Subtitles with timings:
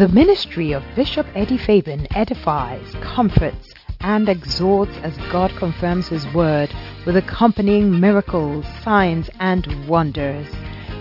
[0.00, 3.68] The ministry of Bishop Eddie Fabin edifies, comforts,
[4.00, 10.46] and exhorts as God confirms His word with accompanying miracles, signs, and wonders.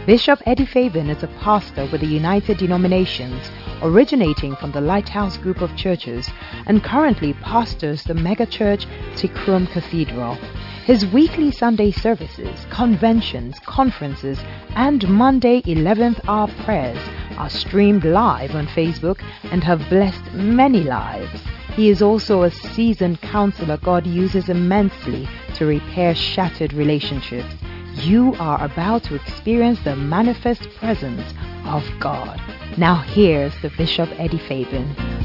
[0.06, 3.50] Bishop Eddie Fabin is a pastor with the United Denominations,
[3.82, 6.30] originating from the Lighthouse Group of Churches,
[6.66, 8.86] and currently pastors the megachurch
[9.16, 10.36] Tikrum Cathedral.
[10.84, 14.40] His weekly Sunday services, conventions, conferences,
[14.76, 17.00] and Monday 11th hour prayers
[17.40, 21.42] are streamed live on Facebook and have blessed many lives.
[21.74, 27.56] He is also a seasoned counselor God uses immensely to repair shattered relationships.
[27.96, 31.34] You are about to experience the manifest presence
[31.66, 32.42] of God.
[32.78, 35.19] Now, here's the Bishop Eddie Fabin.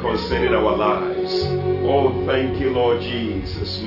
[0.00, 1.44] concerning our lives.
[1.84, 3.80] Oh, thank you, Lord Jesus.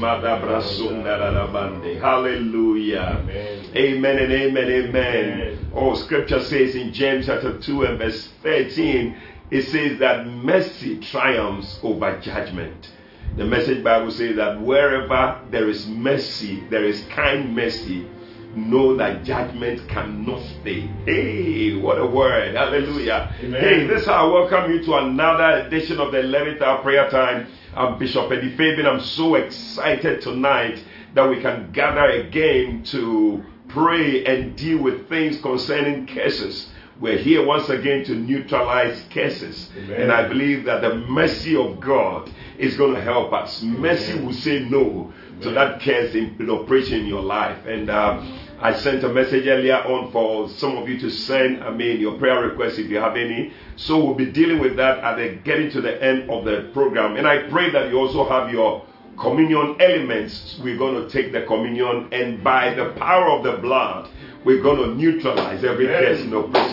[2.00, 3.19] Hallelujah.
[3.22, 3.66] Amen.
[3.75, 5.42] amen and amen, amen.
[5.42, 5.72] amen.
[5.74, 9.16] Oh, scripture says in James chapter 2 and verse 13,
[9.52, 12.92] it says that mercy triumphs over judgment.
[13.38, 18.08] The message Bible says that wherever there is mercy, there is kind mercy
[18.56, 20.81] know that judgment cannot stay.
[21.06, 22.56] Hey, what a word.
[22.56, 23.33] Hallelujah.
[23.42, 23.62] Amen.
[23.62, 27.09] Hey, this is how I welcome you to another edition of the 11th hour prayer
[27.09, 27.48] time.
[27.75, 28.86] I'm Bishop Eddie Fabin.
[28.86, 30.83] I'm so excited tonight
[31.13, 36.69] that we can gather again to pray and deal with things concerning curses.
[37.00, 39.69] We're here once again to neutralize curses.
[39.75, 40.01] Amen.
[40.01, 43.63] And I believe that the mercy of God is going to help us.
[43.63, 45.12] Mercy will say no
[45.49, 45.69] Amen.
[45.69, 47.65] that curse in, in operation in your life.
[47.65, 51.71] And um, I sent a message earlier on for some of you to send, I
[51.71, 53.53] mean, your prayer requests if you have any.
[53.75, 57.15] So we'll be dealing with that at the getting to the end of the program.
[57.15, 58.85] And I pray that you also have your
[59.19, 60.59] communion elements.
[60.63, 64.09] We're going to take the communion, and by the power of the blood,
[64.43, 66.03] we're going to neutralize every Amen.
[66.03, 66.19] curse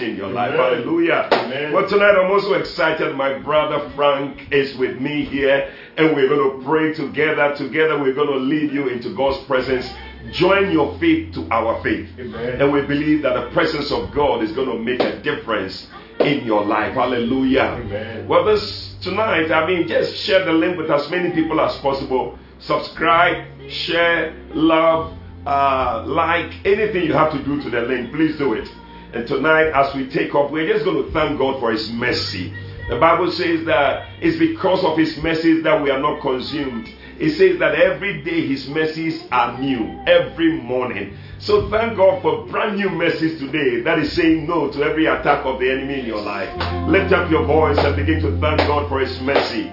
[0.00, 0.54] in in your life.
[0.54, 0.82] Amen.
[0.82, 1.28] Hallelujah.
[1.30, 1.72] Amen.
[1.72, 3.14] Well, tonight I'm also excited.
[3.14, 7.54] My brother Frank is with me here, and we're going to pray together.
[7.56, 9.88] Together, we're going to lead you into God's presence.
[10.32, 12.08] Join your faith to our faith.
[12.18, 12.60] Amen.
[12.60, 15.88] And we believe that the presence of God is going to make a difference
[16.20, 16.94] in your life.
[16.94, 17.80] Hallelujah.
[17.84, 18.28] Amen.
[18.28, 22.38] Well, this tonight, I mean, just share the link with as many people as possible.
[22.60, 28.54] Subscribe, share, love, uh, like, anything you have to do to the link, please do
[28.54, 28.68] it.
[29.12, 32.52] And tonight, as we take off, we're just going to thank God for His mercy.
[32.90, 36.88] The Bible says that it's because of His mercies that we are not consumed.
[37.18, 41.16] It says that every day His mercies are new, every morning.
[41.38, 45.44] So thank God for brand new mercies today that is saying no to every attack
[45.44, 46.48] of the enemy in your life.
[46.88, 49.72] Lift up your voice and begin to thank God for His mercy.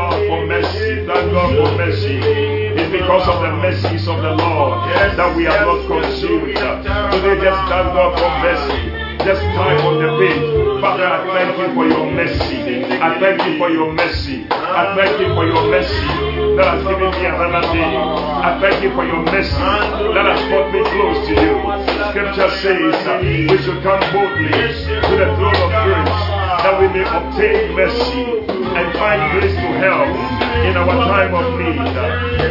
[1.29, 2.17] for mercy.
[2.17, 6.55] It's because of the mercies of the Lord that we are not consumed.
[6.55, 9.10] Today, just thank God for mercy.
[9.23, 10.81] Just time on the page.
[10.81, 12.57] Father, I thank you for your mercy.
[12.97, 14.47] I thank you for your mercy.
[14.49, 16.07] I thank you for your mercy
[16.57, 17.85] that has given me another day.
[17.85, 21.53] I thank you for your mercy that has brought me close to you.
[22.09, 27.05] Scripture says that we should come boldly to the throne of grace that we may
[27.05, 28.25] obtain mercy
[28.73, 30.09] and find grace to help
[30.65, 31.77] in our time of need.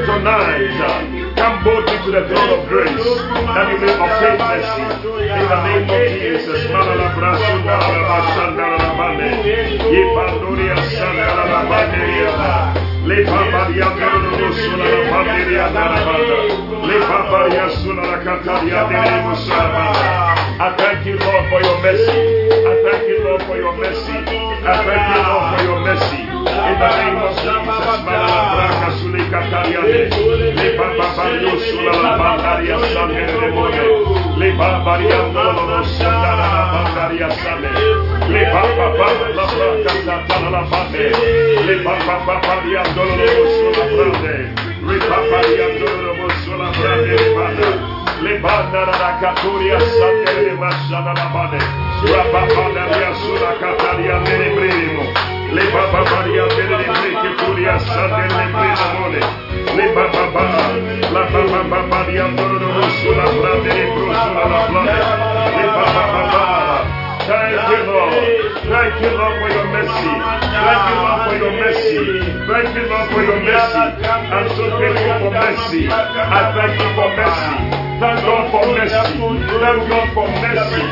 [0.06, 4.84] Tonight, come boldly to the throne of grace that we may obtain mercy.
[5.24, 6.68] In the name of Jesus.
[20.60, 22.20] I thank you, Lord, for your mercy.
[22.68, 24.12] I thank you, Lord, for your mercy.
[24.12, 26.20] I thank you, Lord, for your mercy.
[26.20, 30.10] In the name of Jesus, Catariane,
[30.54, 31.54] Le Papa Bario
[32.02, 33.84] la Bandaria Sande de Mone,
[34.36, 34.50] Le
[35.98, 37.18] Sandara la
[38.28, 39.92] Le Papa Papa la Braca
[40.50, 41.04] la Bande,
[41.64, 43.28] Le Papa Papa Dia Dolo
[44.82, 48.00] Le Papa Dia Dolo Sula Brande Banda.
[48.22, 51.58] Le banda la caturia sante de masana la bane.
[52.04, 53.12] Rapa banda ria
[53.58, 55.39] cataria de primo.
[55.50, 55.66] Le le
[63.50, 64.86] le la la blande.
[64.86, 65.90] Le
[67.26, 68.14] Thank you, Lord.
[68.70, 70.12] Thank you, Lord, for your mercy.
[70.50, 71.98] Thank you, Lord, for your mercy.
[72.46, 73.84] Thank you, Lord, for your mercy.
[74.06, 75.88] I'm so grateful for mercy.
[75.90, 77.80] I thank you for mercy.
[78.00, 79.12] Thank God for mercy.
[79.60, 80.82] Thank God for mercy.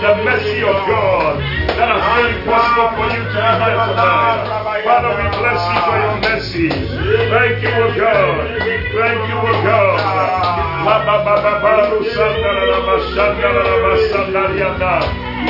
[0.00, 1.42] The mercy of God
[1.82, 4.46] that has made it possible for you to be here tonight.
[4.86, 6.70] Father, we bless you for your mercy.
[6.70, 8.54] Thank you, O God.
[8.94, 9.98] Thank you, O God.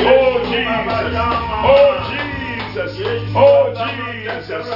[0.04, 1.12] Oh Jesus.
[1.68, 2.92] Oh Jesus.
[3.36, 4.66] Oh Jesus.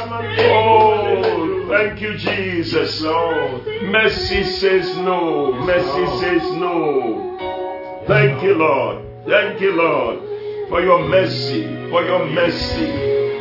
[0.52, 3.00] Oh, thank you, Jesus.
[3.82, 5.52] Mercy says no.
[5.52, 8.04] Mercy says no.
[8.06, 9.04] Thank you, Lord.
[9.26, 10.35] Thank you, Lord,
[10.68, 12.90] for your mercy, for your mercy.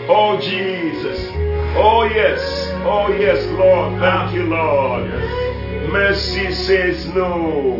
[0.08, 1.32] Oh, Jesus.
[1.76, 2.40] Oh, yes.
[2.86, 4.00] Oh, yes, Lord.
[4.00, 5.10] Thank you, Lord.
[5.92, 7.78] Mercy says no.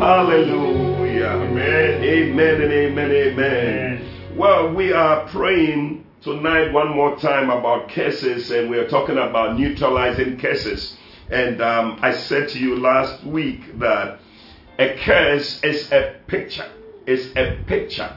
[0.00, 1.26] Hallelujah.
[1.26, 2.02] Amen.
[2.02, 4.36] Amen and amen, amen.
[4.36, 9.56] Well, we are praying tonight one more time about curses, and we are talking about
[9.58, 10.96] neutralizing curses.
[11.30, 14.18] And um, I said to you last week that
[14.78, 16.68] a curse is a picture.
[17.06, 18.16] It's a picture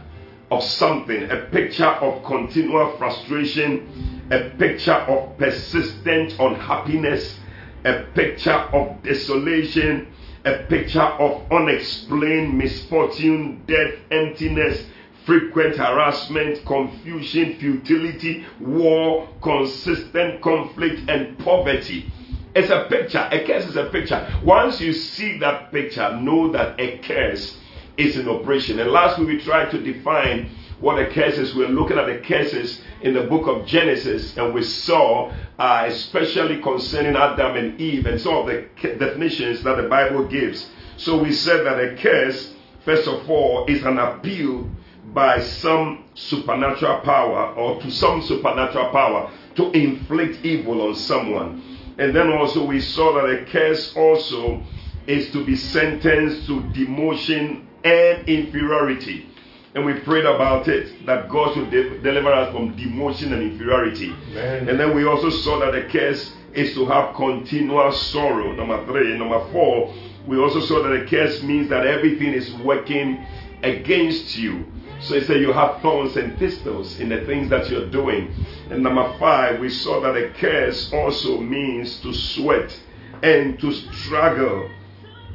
[0.51, 7.39] of something, a picture of continual frustration, a picture of persistent unhappiness,
[7.83, 10.07] a picture of desolation,
[10.45, 14.85] a picture of unexplained misfortune, death, emptiness,
[15.25, 22.11] frequent harassment, confusion, futility, war, consistent conflict, and poverty.
[22.55, 23.27] It's a picture.
[23.31, 24.25] A curse is a picture.
[24.43, 27.57] Once you see that picture, know that a curse
[27.97, 28.79] is in operation.
[28.79, 30.49] And last week we tried to define
[30.79, 31.55] what a curse is.
[31.55, 36.61] We're looking at the curses in the book of Genesis, and we saw, uh, especially
[36.61, 40.69] concerning Adam and Eve, and some of the definitions that the Bible gives.
[40.97, 44.69] So we said that a curse, first of all, is an appeal
[45.13, 51.61] by some supernatural power or to some supernatural power to inflict evil on someone.
[51.97, 54.61] And then also we saw that a curse also
[55.07, 59.29] is to be sentenced to demotion and inferiority.
[59.75, 64.13] And we prayed about it that God should de- deliver us from demotion and inferiority.
[64.31, 64.69] Amen.
[64.69, 68.53] And then we also saw that the curse is to have continual sorrow.
[68.53, 69.17] Number three.
[69.17, 69.93] Number four,
[70.25, 73.25] we also saw that the curse means that everything is working
[73.63, 74.65] against you.
[75.01, 78.33] So he said you have thorns and thistles in the things that you're doing.
[78.69, 82.79] And number five, we saw that a curse also means to sweat
[83.21, 84.69] and to struggle,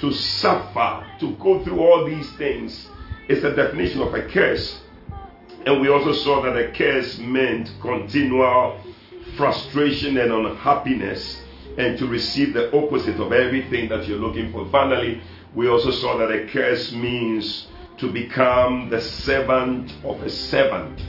[0.00, 2.88] to suffer, to go through all these things.
[3.28, 4.80] is the definition of a curse.
[5.66, 8.80] And we also saw that a curse meant continual
[9.36, 11.40] frustration and unhappiness
[11.78, 14.68] and to receive the opposite of everything that you're looking for.
[14.70, 15.22] Finally,
[15.54, 21.00] we also saw that a curse means to become the servant of a servant.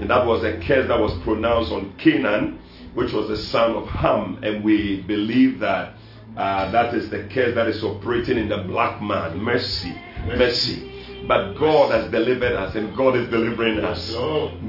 [0.00, 2.60] And that was a curse that was pronounced on Canaan,
[2.94, 4.38] which was the son of Ham.
[4.42, 5.94] And we believe that
[6.38, 9.38] uh, that is the curse that is operating in the black man.
[9.38, 9.92] Mercy.
[10.24, 10.84] Mercy.
[11.26, 14.14] But God has delivered us, and God is delivering us.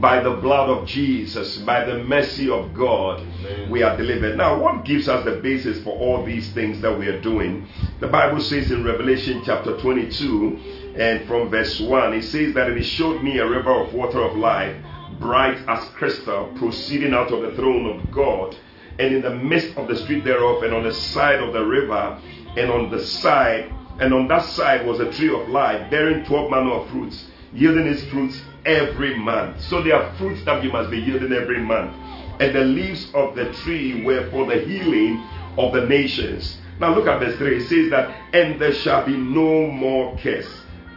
[0.02, 3.24] By the blood of Jesus, by the mercy of God,
[3.70, 4.36] we are delivered.
[4.36, 7.68] Now, what gives us the basis for all these things that we are doing?
[8.00, 12.84] The Bible says in Revelation chapter 22 and from verse 1, it says that he
[12.84, 14.76] showed me a river of water of life,
[15.20, 18.58] bright as crystal, proceeding out of the throne of God,
[19.00, 22.20] and in the midst of the street thereof, and on the side of the river,
[22.58, 26.52] and on the side, and on that side was a tree of life, bearing twelve
[26.52, 29.62] manner of fruits, yielding its fruits every month.
[29.62, 31.96] So there are fruits that you must be yielding every month.
[32.40, 35.26] And the leaves of the tree were for the healing
[35.58, 36.58] of the nations.
[36.80, 37.58] Now look at verse 3.
[37.58, 40.50] It says that, and there shall be no more curse.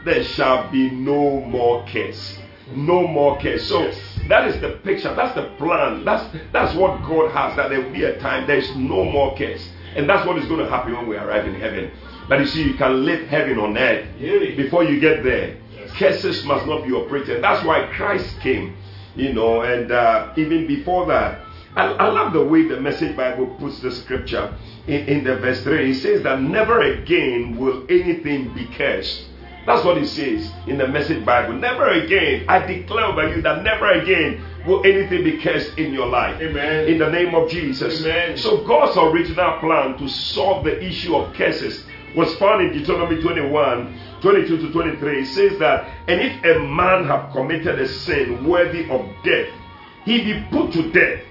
[0.04, 2.38] There shall be no more curse.
[2.76, 3.66] No more curse.
[3.68, 4.18] So Yes.
[4.28, 5.14] that is the picture.
[5.14, 6.04] That's the plan.
[6.04, 7.56] That's that's what God has.
[7.56, 10.46] That there will be a time there is no more curse, and that's what is
[10.46, 11.90] going to happen when we arrive in heaven.
[12.28, 14.54] But you see, you can live heaven on earth Really?
[14.54, 15.56] before you get there.
[15.76, 15.90] Yes.
[15.98, 17.42] Curses must not be operated.
[17.42, 18.76] That's why Christ came,
[19.16, 21.40] you know, and uh, even before that.
[21.74, 24.54] I, I love the way the Message Bible puts the scripture
[24.86, 25.90] in, in the verse 3.
[25.90, 29.24] It says that never again will anything be cursed.
[29.66, 31.54] That's what it says in the Message Bible.
[31.54, 32.44] Never again.
[32.48, 36.40] I declare over you that never again will anything be cursed in your life.
[36.40, 36.88] Amen.
[36.88, 38.04] In the name of Jesus.
[38.04, 38.36] Amen.
[38.36, 41.84] So God's original plan to solve the issue of curses
[42.16, 45.22] was found in Deuteronomy 21, 22 to 23.
[45.22, 49.48] It says that, and if a man have committed a sin worthy of death,
[50.04, 51.22] he be put to death,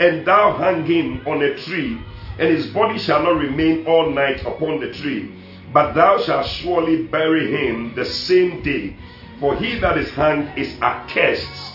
[0.00, 1.98] and thou hang him on a tree,
[2.38, 5.32] and his body shall not remain all night upon the tree,
[5.76, 8.96] but thou shalt surely bury him the same day,
[9.38, 11.74] for he that is hanged is accursed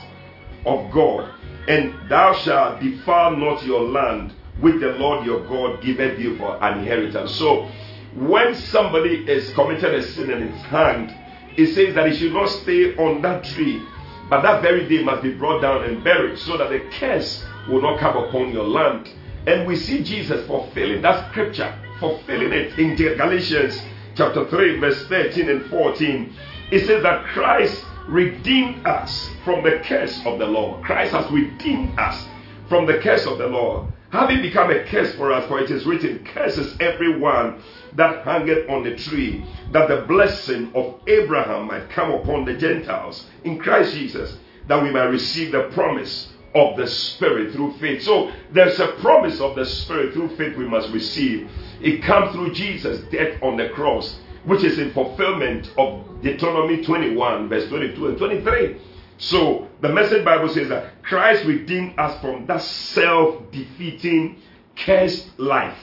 [0.66, 1.32] of God,
[1.68, 6.58] and thou shalt defile not your land which the Lord your God giveth you for
[6.64, 7.36] an inheritance.
[7.36, 7.70] So,
[8.16, 11.16] when somebody is committed a sin and is hanged,
[11.56, 13.84] it says that he should not stay on that tree,
[14.32, 17.84] but that very day must be brought down and buried, so that the curse will
[17.84, 19.08] not come upon your land.
[19.46, 23.80] And we see Jesus fulfilling that scripture, fulfilling it in Galatians
[24.16, 26.34] chapter 3, verse 13 and 14.
[26.72, 30.82] It says that Christ redeemed us from the curse of the law.
[30.82, 32.28] Christ has redeemed us
[32.68, 35.86] from the curse of the law, having become a curse for us, for it is
[35.86, 37.62] written, Curses everyone
[37.94, 43.28] that hangeth on the tree, that the blessing of Abraham might come upon the Gentiles
[43.44, 48.04] in Christ Jesus, that we might receive the promise of the Spirit through faith.
[48.04, 51.50] So there's a promise of the Spirit through faith we must receive.
[51.82, 57.50] It comes through Jesus' death on the cross, which is in fulfillment of Deuteronomy 21,
[57.50, 58.82] verse 22 and 23.
[59.18, 64.42] So the message Bible says that Christ redeemed us from that self-defeating,
[64.76, 65.78] cursed life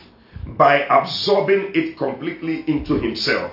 [0.46, 3.52] by absorbing it completely into himself.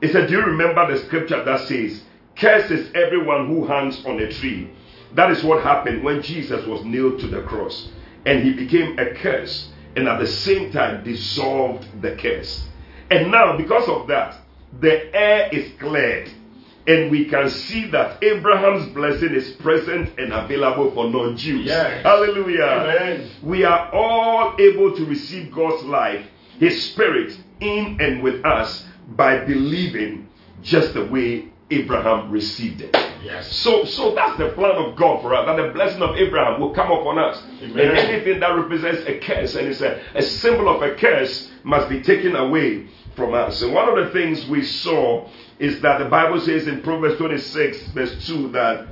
[0.00, 2.02] He said, Do you remember the scripture that says,
[2.36, 4.70] curses everyone who hangs on a tree.
[5.14, 7.88] That is what happened when Jesus was nailed to the cross.
[8.26, 12.64] And he became a curse and at the same time dissolved the curse.
[13.10, 14.36] And now, because of that,
[14.80, 16.30] the air is cleared.
[16.86, 21.66] And we can see that Abraham's blessing is present and available for non Jews.
[21.66, 22.02] Yes.
[22.02, 22.62] Hallelujah.
[22.62, 23.30] Amen.
[23.42, 26.26] We are all able to receive God's life,
[26.58, 28.84] His Spirit, in and with us
[29.16, 30.28] by believing
[30.62, 32.94] just the way Abraham received it.
[33.22, 33.50] Yes.
[33.56, 35.46] So, so that's the plan of God for us.
[35.46, 37.88] That the blessing of Abraham will come upon us, Amen.
[37.88, 41.88] and anything that represents a curse and is a, a symbol of a curse must
[41.88, 43.62] be taken away from us.
[43.62, 45.26] And one of the things we saw
[45.58, 48.88] is that the Bible says in Proverbs 26, verse 2, that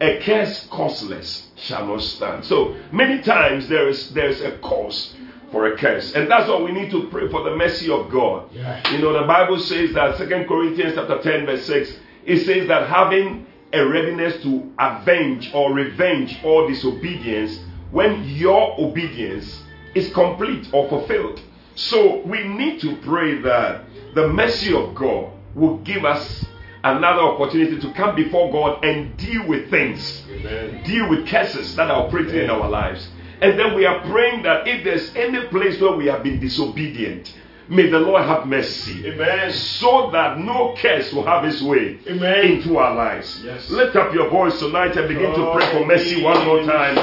[0.00, 2.44] a curse causeless shall not stand.
[2.44, 5.14] So many times there is there is a cause
[5.52, 8.50] for a curse, and that's why we need to pray for the mercy of God.
[8.52, 8.92] Yeah.
[8.92, 11.92] You know, the Bible says that Second Corinthians chapter 10, verse 6,
[12.24, 17.60] it says that having a readiness to avenge or revenge all disobedience
[17.90, 19.62] when your obedience
[19.94, 21.40] is complete or fulfilled.
[21.74, 23.84] So we need to pray that
[24.14, 26.44] the mercy of God will give us
[26.82, 30.82] another opportunity to come before God and deal with things, Amen.
[30.84, 33.08] deal with curses that are operating in our lives.
[33.40, 37.34] And then we are praying that if there's any place where we have been disobedient,
[37.70, 39.06] may the Lord have mercy.
[39.06, 39.52] Amen.
[39.52, 42.44] So that no curse will have its way Amen.
[42.44, 43.40] into our lives.
[43.44, 43.70] Yes.
[43.70, 46.96] Lift up your voice tonight and begin to pray for mercy oh, one more time.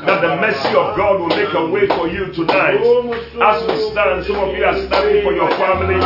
[0.00, 2.80] That the mercy of God will make a way for you tonight.
[2.80, 6.00] As we stand, some of you are standing for your family,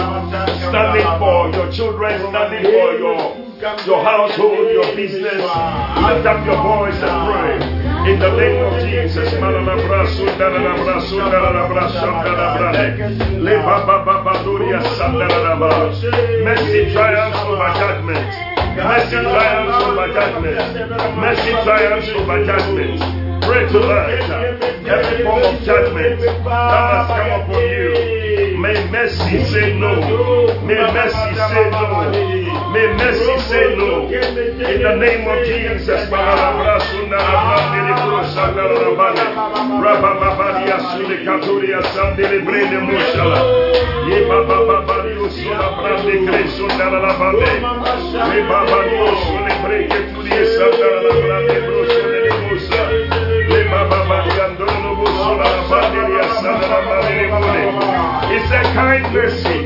[0.58, 5.34] standing for your children, standing for your, your household, your business.
[5.34, 7.83] Lift up your voice and pray.
[8.04, 12.84] In the name of Jesus, Malalabrasu, Dalalabrasu, Dalalabrasu, Dalabrade.
[13.40, 15.88] Lebabababaduria, Sandalalaba.
[16.44, 18.28] Mercy triumphs over judgment.
[18.76, 21.16] Mercy triumphs over judgment.
[21.16, 23.00] Mercy triumphs over judgment.
[23.42, 24.28] Pray to tonight.
[24.84, 28.58] Every form of judgment that has come upon you.
[28.60, 30.60] May mercy say no.
[30.60, 32.43] May mercy say no.
[32.74, 32.96] In
[34.82, 36.10] the name of Jesus.
[39.84, 43.38] Rabababadia Sule Katuria Sandele Brene Mushala.
[44.08, 47.46] Ye Babababadio Sula Brande Creso Dalla Bande.
[48.34, 50.00] Ye Babadio Sule Breke
[52.24, 52.82] de Musa.
[58.36, 59.58] It's a kind mercy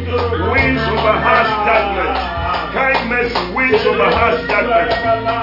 [0.52, 2.47] wins over harsh judgment.
[2.78, 4.94] Kind mercy wins over harsh judgment.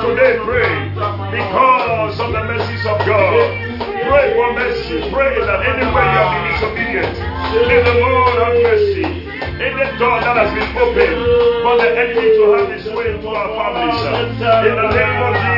[0.08, 0.88] Today pray
[1.36, 3.36] because of the mercies of God.
[4.08, 5.12] Pray for mercy.
[5.12, 7.12] Pray that anywhere you have been disobedient,
[7.68, 9.04] may the Lord have mercy.
[9.60, 11.16] Any door that has been opened
[11.60, 14.00] for the enemy to have his way into our families.
[14.40, 15.55] In the name of Jesus.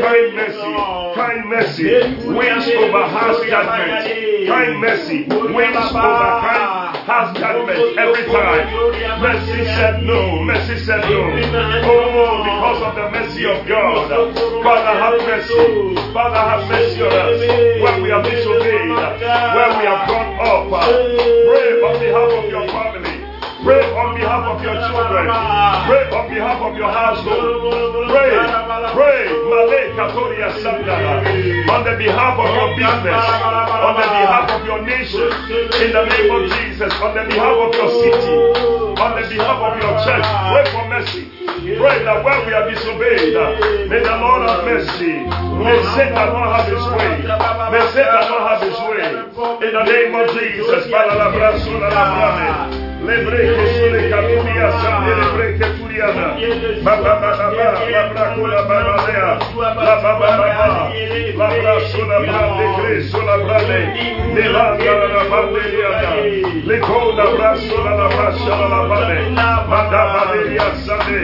[0.00, 0.72] kind mercy,
[1.14, 1.84] kind mercy
[2.28, 4.48] wins over harsh judgment.
[4.48, 8.66] Kind mercy wins over kind harsh judgment every time.
[9.20, 11.20] Mercy said no, mercy said no.
[11.84, 14.08] Oh, because of the mercy of God.
[14.62, 15.94] Father, have mercy.
[16.12, 17.40] Father, have mercy on us.
[17.82, 23.05] When we have disobeyed, when we have gone up, pray on behalf of your family.
[23.66, 25.26] Pray on behalf of your children.
[25.90, 27.66] Pray on behalf of your household.
[28.14, 28.30] Pray,
[28.94, 29.26] pray,
[31.66, 33.24] on the behalf of your business,
[33.82, 35.26] on the behalf of your nation,
[35.82, 38.38] in the name of Jesus, on the behalf of your city,
[39.02, 40.26] on the behalf of your church.
[40.54, 41.26] Pray for mercy.
[41.74, 43.50] Pray that when we are disobeyed, uh,
[43.90, 45.26] may the Lord have mercy.
[45.58, 47.18] May Satan not have his way.
[47.74, 49.10] May Satan not have his way.
[49.66, 50.86] In the name of Jesus.
[53.02, 53.04] Balalabra, sulalabrane.
[53.04, 56.26] Lebreke sule katuria sande lebreke turiana.
[56.84, 57.48] Baba baba
[57.92, 59.30] labra kula baba lea.
[59.56, 60.92] La baba baba.
[61.36, 63.80] Labra sula brande kre sula brande.
[64.34, 66.10] Nelanda la bande liana.
[66.66, 69.18] Le kona bra sula la bra shala la bande.
[69.68, 71.20] Madama leria sande.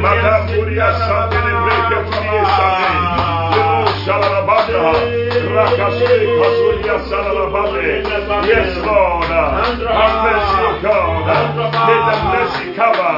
[0.00, 2.86] Madama turia sande lebreke turia sande.
[2.86, 3.65] Lelo shala la
[4.06, 5.02] Shalalabada,
[5.50, 8.06] rakashi kasulia, Salalabade.
[8.46, 9.26] Yes, Lord.
[9.26, 9.82] Have
[10.22, 11.26] mercy, O God.
[11.88, 13.12] May the mercy cover.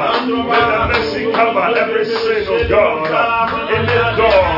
[0.48, 2.74] May the mercy cover every sin, O
[3.04, 3.68] God.
[3.68, 4.48] Any door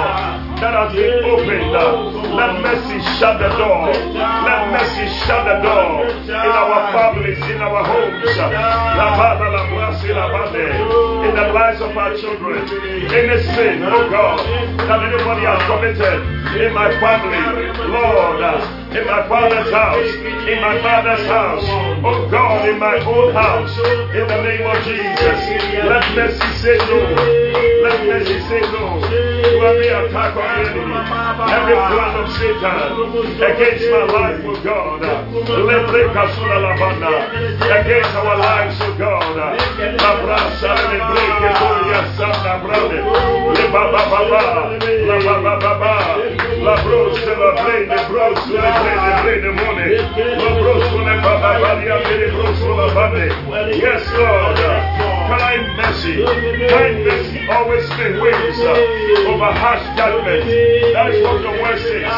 [0.60, 2.09] that has been opened.
[2.40, 3.92] Let mercy shut the door.
[4.16, 8.24] Let mercy shut the door in our families, in our homes.
[11.20, 12.64] In the lives of our children.
[13.12, 14.40] Any sin, oh God,
[14.88, 16.16] that anybody has committed
[16.64, 17.36] in my family,
[17.92, 18.40] Lord,
[18.96, 20.08] in my father's house,
[20.48, 21.64] in my father's house,
[22.02, 23.76] oh God, in my own house,
[24.16, 25.44] in the name of Jesus.
[25.84, 27.00] Let mercy say no.
[27.84, 30.94] Let mercy say no to every attack of the enemy,
[31.48, 32.76] every plan of Satan
[33.40, 35.00] against my life, oh God.
[37.70, 39.36] Against our lives, oh God.
[41.90, 42.86] La santa baba,
[45.06, 45.94] la baba baba,
[46.60, 49.86] la brosa la brede, brosa le brede, brede mone.
[50.36, 53.26] La brosa le baba balia, le brosa la bade.
[53.76, 54.58] Yes, Lord.
[55.30, 56.14] Kind mercy,
[56.68, 58.74] kind mercy always make ways uh,
[59.30, 60.42] over harsh judgment.
[60.94, 62.10] That is what your word says.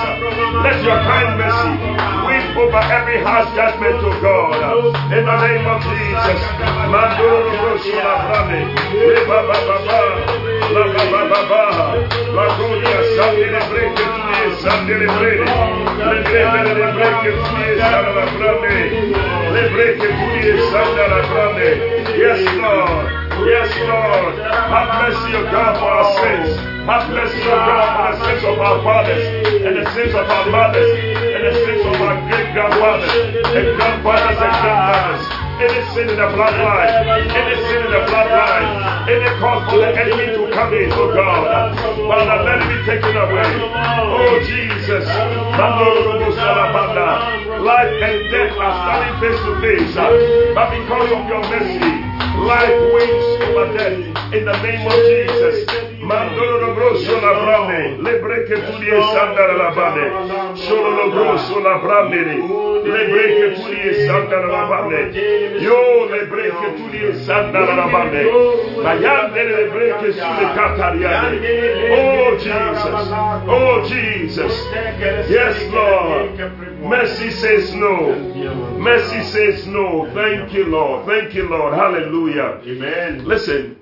[0.65, 1.73] Let your kind mercy
[2.25, 4.57] win over every harsh judgment to God.
[5.13, 6.41] In the name of Jesus.
[6.89, 8.61] Mandoro rosu la brame.
[8.97, 10.01] Le ba ba ba ba.
[10.73, 11.65] La ba ba ba ba.
[12.33, 15.47] La gloria sande le breke tuye sande le brede.
[16.09, 18.77] Le brede le breke tuye sande la brame.
[19.53, 21.69] Le breke tuye sande la brame.
[22.17, 23.22] Yes, Lord.
[23.41, 24.37] Yes, Lord.
[24.39, 26.53] Have mercy, O God, for our sins.
[26.85, 29.25] Have mercy, O God, for the sins of our fathers
[29.63, 33.13] and the sins of our mothers and the sins of our great grandfathers
[33.57, 35.25] and grandfathers and grandmothers.
[35.63, 36.91] Any sin in the bloodline,
[37.31, 41.79] any sin in the bloodline, any cause for the enemy to come in, oh God.
[41.79, 43.47] Father, let it be taken away.
[43.63, 45.07] Oh Jesus.
[47.63, 49.95] Life and death are standing face to face.
[49.95, 52.02] But because of your mercy,
[52.37, 55.92] life wins over death in the name of Jesus.
[56.13, 61.77] Mandolo lo grosso la brame, le breche tulie sandara la bane, solo lo grosso la
[61.79, 62.23] brame,
[62.83, 65.11] le breche tulie sandara la bane,
[65.59, 68.25] yo le breche tulie sandara la bane,
[68.83, 71.41] la yande le breche sulle catariane.
[71.93, 73.13] Oh Jesus,
[73.47, 74.69] oh Jesus,
[75.29, 76.39] yes Lord,
[76.83, 78.15] mercy says no,
[78.77, 80.07] mercy says no.
[80.13, 82.61] Thank you Lord, thank you Lord, hallelujah.
[82.67, 83.25] Amen.
[83.25, 83.77] Listen,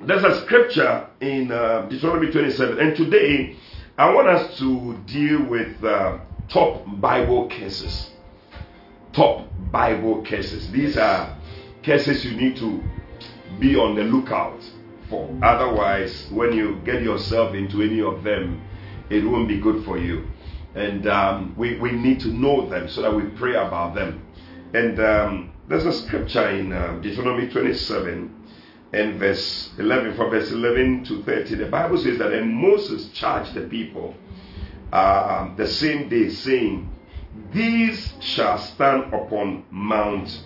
[0.00, 3.56] there's a scripture in uh, Deuteronomy 27, and today
[3.96, 8.10] I want us to deal with uh, top Bible cases.
[9.12, 10.70] Top Bible cases.
[10.70, 11.36] These are
[11.82, 12.82] cases you need to
[13.58, 14.60] be on the lookout
[15.08, 15.34] for.
[15.42, 18.62] Otherwise, when you get yourself into any of them,
[19.08, 20.26] it won't be good for you.
[20.74, 24.26] And um, we, we need to know them so that we pray about them.
[24.74, 28.35] And um, there's a scripture in uh, Deuteronomy 27
[28.92, 33.54] and verse 11, from verse 11 to 30, the Bible says that and Moses charged
[33.54, 34.14] the people
[34.92, 36.88] uh, the same day, saying,
[37.52, 40.42] These shall stand upon Mount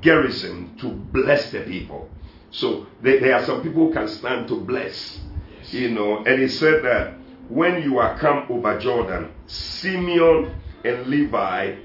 [0.00, 2.10] Gerizim to bless the people.
[2.50, 5.20] So there, there are some people who can stand to bless,
[5.70, 6.24] you know.
[6.24, 7.14] And he said that
[7.48, 11.76] when you are come over Jordan, Simeon and Levi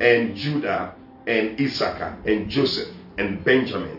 [0.00, 0.94] and Judah
[1.26, 3.97] and Issachar and Joseph and Benjamin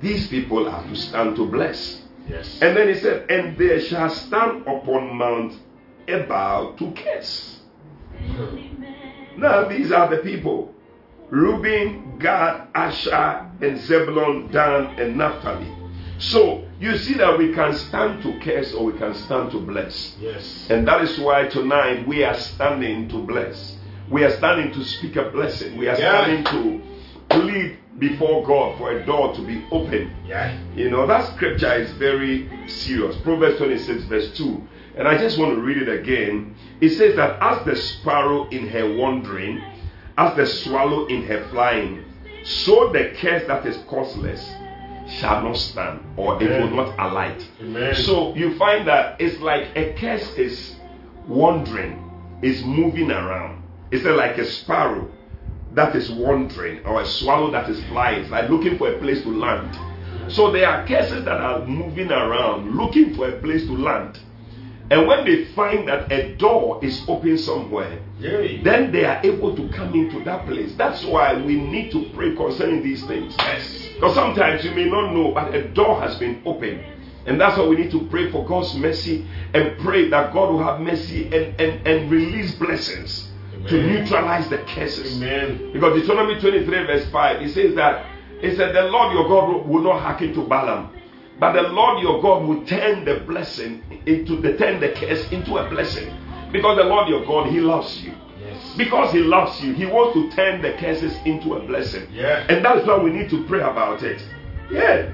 [0.00, 2.02] these people are to stand to bless.
[2.28, 2.58] Yes.
[2.62, 5.58] And then he said, And they shall stand upon Mount
[6.08, 7.58] Ebal to curse.
[9.36, 10.74] Now these are the people
[11.30, 15.72] Reuben, Gad, Asher, and Zebulun, Dan, and Naphtali.
[16.18, 20.16] So you see that we can stand to curse or we can stand to bless.
[20.20, 20.66] Yes.
[20.70, 23.76] And that is why tonight we are standing to bless.
[24.10, 25.76] We are standing to speak a blessing.
[25.78, 26.24] We are Yeah.
[26.24, 26.82] standing to
[27.30, 30.14] plead before God for a door to be open.
[30.26, 30.58] Yeah.
[30.74, 33.16] You know, that scripture is very serious.
[33.22, 34.68] Proverbs 26, verse 2.
[34.96, 36.54] And I just want to read it again.
[36.80, 39.62] It says that as the sparrow in her wandering,
[40.18, 42.04] as the swallow in her flying,
[42.42, 44.50] so the curse that is causeless
[45.18, 47.46] shall not stand, or it will not alight.
[47.60, 47.94] Amen.
[47.94, 50.76] So you find that it's like a curse is
[51.26, 52.10] wandering,
[52.42, 53.62] is moving around.
[53.90, 55.10] It's like a sparrow
[55.74, 58.22] that is wandering, or a swallow that is flying.
[58.22, 59.78] It's like looking for a place to land.
[60.32, 64.18] So there are curses that are moving around, looking for a place to land.
[64.90, 68.60] And when they find that a door is open somewhere, Yay.
[68.62, 70.74] then they are able to come into that place.
[70.76, 73.34] That's why we need to pray concerning these things.
[73.38, 73.88] Yes.
[73.94, 76.84] Because sometimes you may not know, but a door has been opened.
[77.26, 80.64] And that's why we need to pray for God's mercy and pray that God will
[80.64, 83.29] have mercy and, and, and release blessings
[83.68, 85.16] to neutralize the curses.
[85.16, 85.72] Amen.
[85.72, 88.06] Because Deuteronomy 23, verse 5, it says that
[88.42, 90.90] it said, The Lord your God will not hearken to Balaam,
[91.38, 95.58] But the Lord your God will turn the blessing into the turn the curse into
[95.58, 96.14] a blessing.
[96.52, 98.14] Because the Lord your God, He loves you.
[98.40, 98.74] Yes.
[98.76, 102.06] Because He loves you, He wants to turn the curses into a blessing.
[102.12, 102.46] Yeah.
[102.48, 104.22] And that's why we need to pray about it.
[104.70, 105.12] Yeah.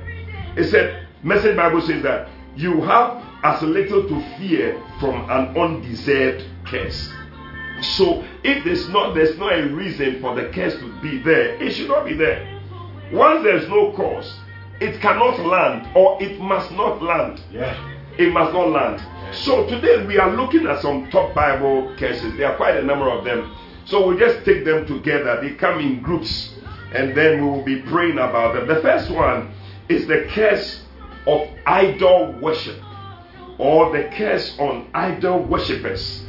[0.56, 6.44] It said, Message Bible says that you have as little to fear from an undeserved
[6.64, 7.12] curse.
[7.82, 11.72] So if there's not there's not a reason for the curse to be there, it
[11.72, 12.60] should not be there.
[13.12, 14.34] Once there's no cause,
[14.80, 17.40] it cannot land or it must not land.
[17.50, 17.74] Yeah.
[18.18, 19.34] It must not land.
[19.34, 22.36] So today we are looking at some top Bible curses.
[22.36, 23.54] There are quite a number of them.
[23.84, 25.40] So we'll just take them together.
[25.40, 26.54] They come in groups
[26.92, 28.66] and then we will be praying about them.
[28.66, 29.52] The first one
[29.88, 30.82] is the curse
[31.26, 32.80] of idol worship
[33.58, 36.25] or the curse on idol worshippers.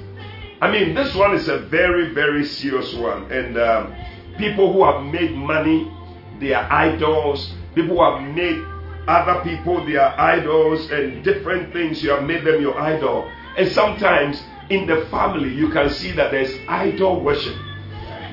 [0.59, 3.31] I mean, this one is a very, very serious one.
[3.31, 3.95] And um,
[4.37, 5.91] people who have made money
[6.39, 8.63] their idols, people who have made
[9.07, 13.31] other people their idols, and different things, you have made them your idol.
[13.57, 17.55] And sometimes in the family, you can see that there's idol worship.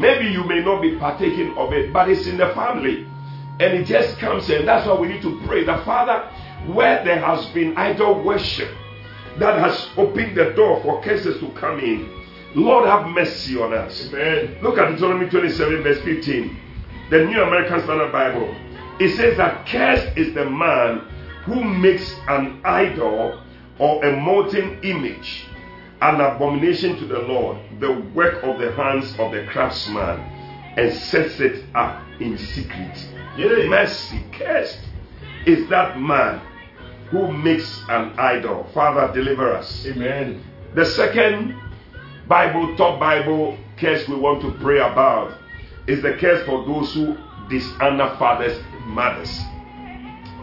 [0.01, 3.07] Maybe you may not be partaking of it, but it's in the family.
[3.61, 4.67] And it just comes in.
[4.67, 5.65] That's why we need to pray.
[5.65, 6.29] The Father,
[6.73, 8.69] where there has been idol worship,
[9.39, 12.09] that has opened the door for curses to come in.
[12.55, 14.09] Lord, have mercy on us.
[14.09, 14.59] Amen.
[14.63, 16.57] Look at Deuteronomy 27, verse 15.
[17.11, 18.55] The New American Standard Bible.
[19.01, 21.01] It says that cursed is the man
[21.45, 23.43] who makes an idol
[23.79, 25.47] or a molten image,
[26.01, 30.21] an abomination to the Lord, the work of the hands of the craftsman,
[30.77, 33.09] and sets it up in secret.
[33.37, 33.67] Yeah.
[33.69, 34.79] Mercy, cursed
[35.45, 36.41] is that man
[37.11, 38.67] who makes an idol.
[38.75, 39.87] Father, deliver us.
[39.87, 40.43] Amen.
[40.75, 41.55] The second
[42.29, 45.37] Bible, top Bible curse we want to pray about
[45.87, 47.17] is the curse for those who
[47.49, 49.31] dishonor fathers, mothers.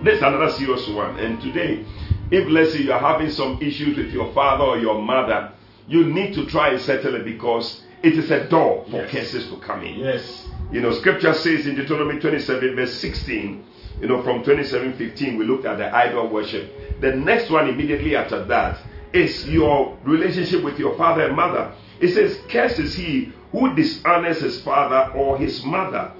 [0.03, 1.17] This is another serious one.
[1.19, 1.85] And today,
[2.31, 5.51] if let's say you are having some issues with your father or your mother,
[5.87, 9.11] you need to try and settle it because it is a door for Yes.
[9.11, 9.99] curses to come in.
[9.99, 10.47] Yes.
[10.71, 13.63] You know, scripture says in Deuteronomy 27, verse 16,
[14.01, 17.01] you know, from 27 15, we looked at the idol worship.
[17.01, 18.79] The next one immediately after that
[19.13, 21.73] is your relationship with your father and mother.
[21.99, 26.11] It says, Cursed is he who dishonors his father or his mother.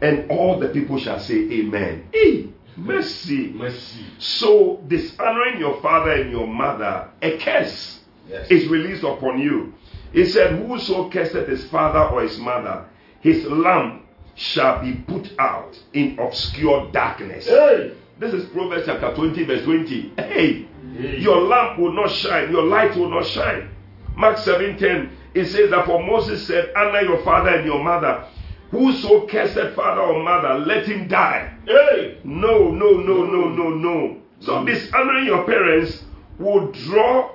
[0.00, 2.08] And all the people shall say, Amen.
[2.12, 3.52] Hey, mercy.
[3.52, 4.04] Mercy.
[4.18, 8.50] So, dishonoring your father and your mother, a curse Yes.
[8.50, 9.74] is released upon you.
[10.12, 12.86] He said, Whoso curseth his father or his mother,
[13.20, 14.01] his lamp
[14.34, 17.46] shall be put out in obscure darkness.
[17.46, 17.92] Hey.
[18.18, 20.12] This is Proverbs chapter 20, verse 20.
[20.16, 20.66] Hey,
[20.96, 21.18] Hey.
[21.18, 23.68] your lamp will not shine, your light will not shine.
[24.16, 28.26] Mark 7 10, it says that for Moses said, Honor your father and your mother.
[28.70, 31.52] Whoso cursed father or mother, let him die.
[31.66, 32.18] Hey.
[32.24, 34.16] No, no, no, no, no, no.
[34.40, 36.04] So dishonoring your parents
[36.38, 37.32] will draw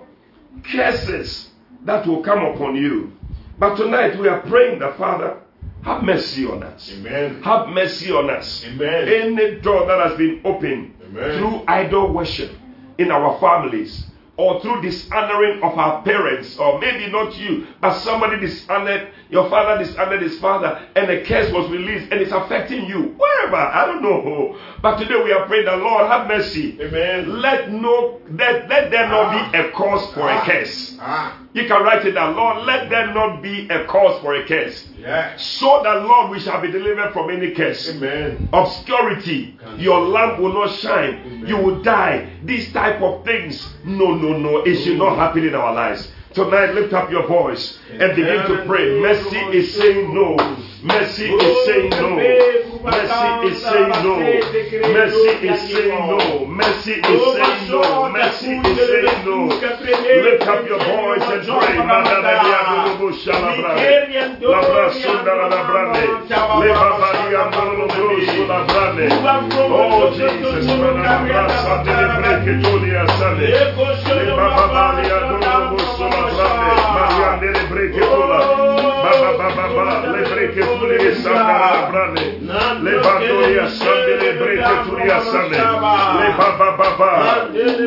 [0.71, 1.49] curses
[1.85, 3.11] that will come upon you.
[3.59, 5.37] But tonight we are praying the Father,
[5.87, 6.91] have mercy on us.
[6.93, 7.41] Amen.
[7.43, 8.65] Have mercy on us.
[8.65, 9.07] Amen.
[9.07, 11.37] Any door that has been opened Amen.
[11.37, 12.51] through idol worship
[12.97, 14.03] in our families
[14.35, 19.83] or through dishonoring of our parents, or maybe not you, but somebody dishonored, your father
[19.83, 23.15] dishonored his father, and a curse was released and it's affecting you.
[23.17, 24.57] Wherever, I don't know.
[24.81, 26.79] But today we are praying the Lord have mercy.
[26.81, 27.41] Amen.
[27.41, 30.97] Let no let, let there not be a cause for a curse.
[30.99, 31.41] Ah.
[31.53, 32.35] You can write it down.
[32.35, 34.87] Lord, let there not be a cause for a curse.
[34.97, 35.35] Yeah.
[35.37, 38.49] So that Lord we shall be delivered from any curse Amen.
[38.53, 44.37] obscurity your lamp will not shine you will die these type of things no no
[44.37, 48.45] no it should not happen in our lives tonight lift up your voice and begin
[48.47, 48.99] to pray.
[48.99, 50.35] Mercy is saying no.
[50.83, 54.15] Mercy is saying no mercy is saying no
[54.93, 60.79] mercy is saying no mercy is saying no mercy is saying no lift up your
[60.79, 64.37] voice and pray Madadadiadurubu shalabrane.
[64.41, 66.03] Labrasundalalabrane.
[66.61, 69.05] Lebabadiandolobrosu labrane.
[69.71, 73.47] Oh Jesus, Manalabrasa delebreketulia sane.
[74.19, 76.71] Lebababadiandolobrosu labrane.
[76.95, 78.66] Mariandele breketula.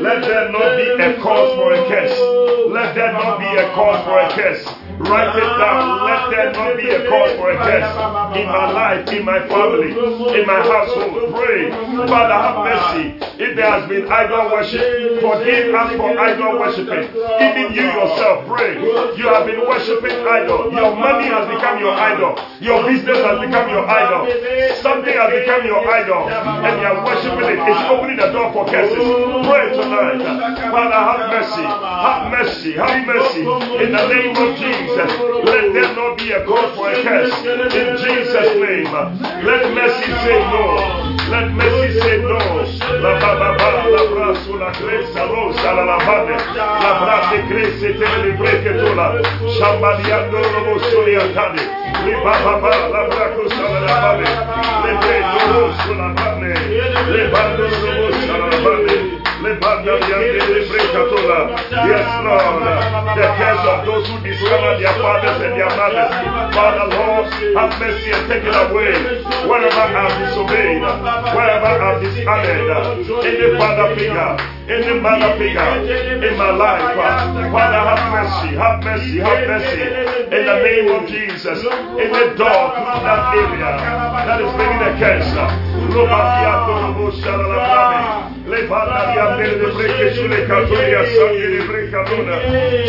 [0.03, 2.19] Let there not be a cause for a curse.
[2.71, 4.90] Let there not be a cause for a curse.
[5.01, 6.05] Write it down.
[6.05, 7.89] Let there not be a cause for a curse
[8.37, 9.91] in my life, in my family,
[10.37, 11.33] in my household.
[11.33, 11.71] Pray.
[12.05, 13.17] Father, have mercy.
[13.41, 14.85] If there has been idol worship,
[15.25, 17.09] forgive us for idol worshiping.
[17.17, 18.77] Even you yourself, pray.
[19.17, 20.69] You have been worshiping idol.
[20.69, 22.37] Your money has become your idol.
[22.61, 24.29] Your business has become your idol.
[24.85, 26.29] Something has become your idol.
[26.29, 27.59] And you are worshiping it.
[27.65, 29.01] It's opening the door for curses.
[29.49, 30.21] Pray tonight.
[30.69, 31.65] Father, have mercy.
[31.65, 32.73] Have mercy.
[32.77, 33.41] Have mercy.
[33.81, 34.90] In the name of Jesus.
[34.91, 37.33] Let there not be a cause for a curse.
[37.47, 38.91] In Jesus' name.
[38.91, 40.65] Let mercy say no.
[41.31, 42.39] Let mercy say no.
[42.99, 46.35] La ba ba ba la bra la cresa rosa la la bade.
[46.57, 47.17] La bra
[47.49, 49.23] crese te le breke tola.
[49.59, 51.63] Shambaliando lo soli atade.
[52.05, 54.27] Li ba ba ba la bra cosa la la bade.
[54.83, 56.53] Le bre no su la bade.
[57.15, 58.90] Le bando lo sa la la
[61.71, 62.63] Yes Lord.
[63.17, 66.11] The curse of those who discover their fathers and their mothers.
[66.55, 68.93] Father Lord, have mercy and take it away.
[69.49, 70.83] Wherever I've disobeyed,
[71.35, 72.71] wherever I've dishonored,
[73.25, 79.47] any father figure, any figure in my life, uh, Father, have mercy, have mercy, have
[79.49, 79.83] mercy.
[80.31, 83.73] In the name of Jesus, in the door through that area
[84.27, 85.71] that is bringing a cancer.
[88.51, 92.37] Le banda di andele de breke sangue di brecadona.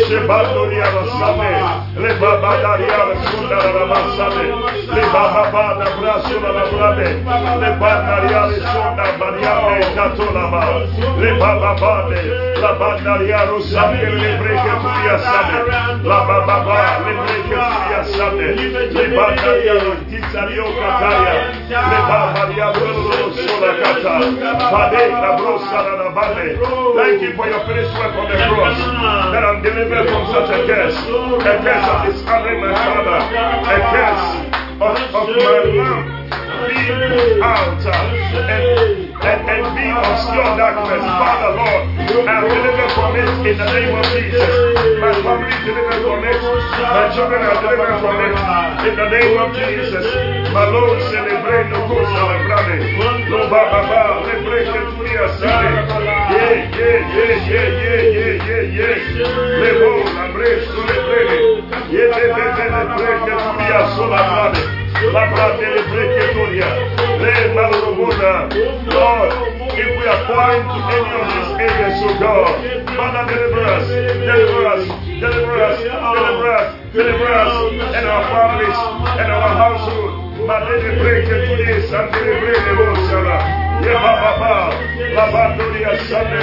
[0.08, 1.50] Se bando di arasame.
[1.94, 4.44] Le baba da di la basame.
[4.86, 7.22] Le baba ba la brade.
[7.60, 10.86] Le banda di arasunda bariame catola.
[11.18, 16.02] Le baba ba de la banda di arasame le breke turia same.
[16.02, 18.54] La baba ba le breke turia same.
[18.90, 21.34] Le banda di arastica di ocataria.
[21.68, 24.14] Le baba di arasunda sola cata.
[24.70, 26.58] Pade la brossa la bande.
[26.94, 28.78] Thank you for your finished work on the cross.
[29.32, 30.96] That I'm delivered from such a curse.
[30.96, 33.18] A curse of dishonoring my father.
[33.66, 34.51] A curse
[34.82, 37.92] of, my lamp put out uh,
[38.50, 38.64] and,
[39.22, 41.02] and, and being obscure darkness.
[41.02, 41.82] Father, Lord,
[42.26, 44.50] I'm delivered from it in the name of Jesus.
[44.98, 46.40] My family is delivered from it.
[46.82, 48.34] My children are delivered from it
[48.88, 50.06] in the name of Jesus.
[50.52, 52.98] My Lord, celebrate no go celebrate.
[53.30, 55.86] No baba ba, celebrate turia sale.
[56.32, 58.98] Yeah, yeah, yeah, yeah, yeah, yeah, yeah,
[60.12, 60.21] yeah.
[60.42, 61.62] Levo, la bre, celebrate.
[61.92, 64.58] Yeah, yeah, yeah, yeah, celebrate turia sola brade.
[65.12, 66.68] La brade le breketoria.
[67.22, 68.48] Le malorobona.
[68.90, 69.30] Lord,
[72.00, 72.08] so
[73.66, 74.84] us, deliver us,
[75.56, 76.74] us, deliver us,
[77.32, 77.52] us,
[77.94, 78.78] and our families,
[79.20, 80.12] and our household.
[80.46, 83.38] Madele breke tuye sandele breke bosala.
[83.38, 83.61] Ye baba la
[85.32, 86.40] bandoria sande,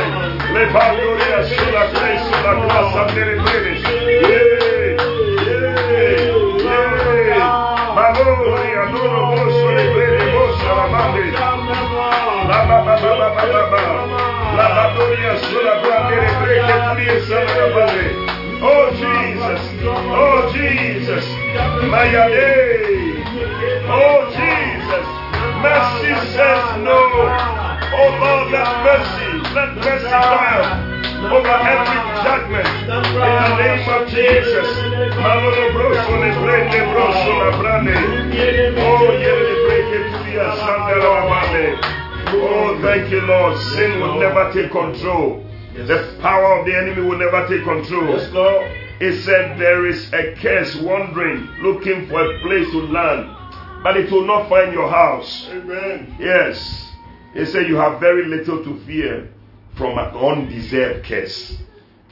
[0.54, 3.74] le bandoria sola kre sola kla sandele breke.
[4.22, 4.98] Yeah,
[5.46, 5.76] yeah,
[7.28, 7.96] yeah.
[7.96, 11.26] Maloria noro boso le breke bosa la mande.
[12.50, 13.82] La ba ba ba ba ba ba ba.
[14.58, 18.08] La bandoria sola brandele breke tuye sandele breke.
[18.62, 19.62] Oh Jesus,
[20.12, 21.26] oh Jesus,
[21.88, 22.52] Mayade.
[23.88, 25.08] Oh Jesus,
[25.62, 27.00] mercy says no.
[27.92, 34.68] Oh Lord, let mercy, let mercy triumph over every judgment in the name of Jesus.
[35.20, 37.96] Malolo broso le prende broso la brande.
[38.80, 42.00] Oh yeah, le breke tuya sandela male.
[42.32, 43.58] Oh, thank you, Lord.
[43.74, 45.44] Sin will never take control.
[45.74, 48.18] The power of the enemy will never take control.
[48.18, 48.70] Yes, Lord.
[49.02, 53.34] It said there is a curse wandering, looking for a place to land,
[53.84, 55.48] but it will not find your house.
[55.50, 56.16] Amen.
[56.20, 56.92] Yes.
[57.34, 59.30] It said you have very little to fear
[59.76, 61.58] from an undeserved curse.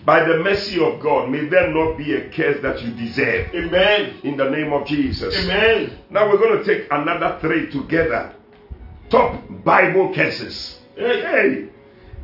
[0.06, 3.54] By the mercy of God, may there not be a curse that you deserve.
[3.54, 4.22] Amen.
[4.24, 5.36] In the name of Jesus.
[5.44, 5.98] Amen.
[6.10, 8.34] Now we're going to take another three together.
[9.10, 10.80] Top Bible curses.
[10.96, 11.22] Hey.
[11.22, 11.70] Hey,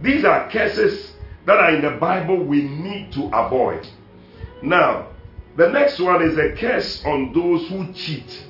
[0.02, 1.12] these are curses
[1.46, 3.86] that are in the Bible we need to avoid.
[4.62, 5.10] Now,
[5.58, 8.46] the next one is a curse on those who cheat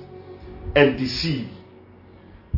[0.75, 1.49] and deceive.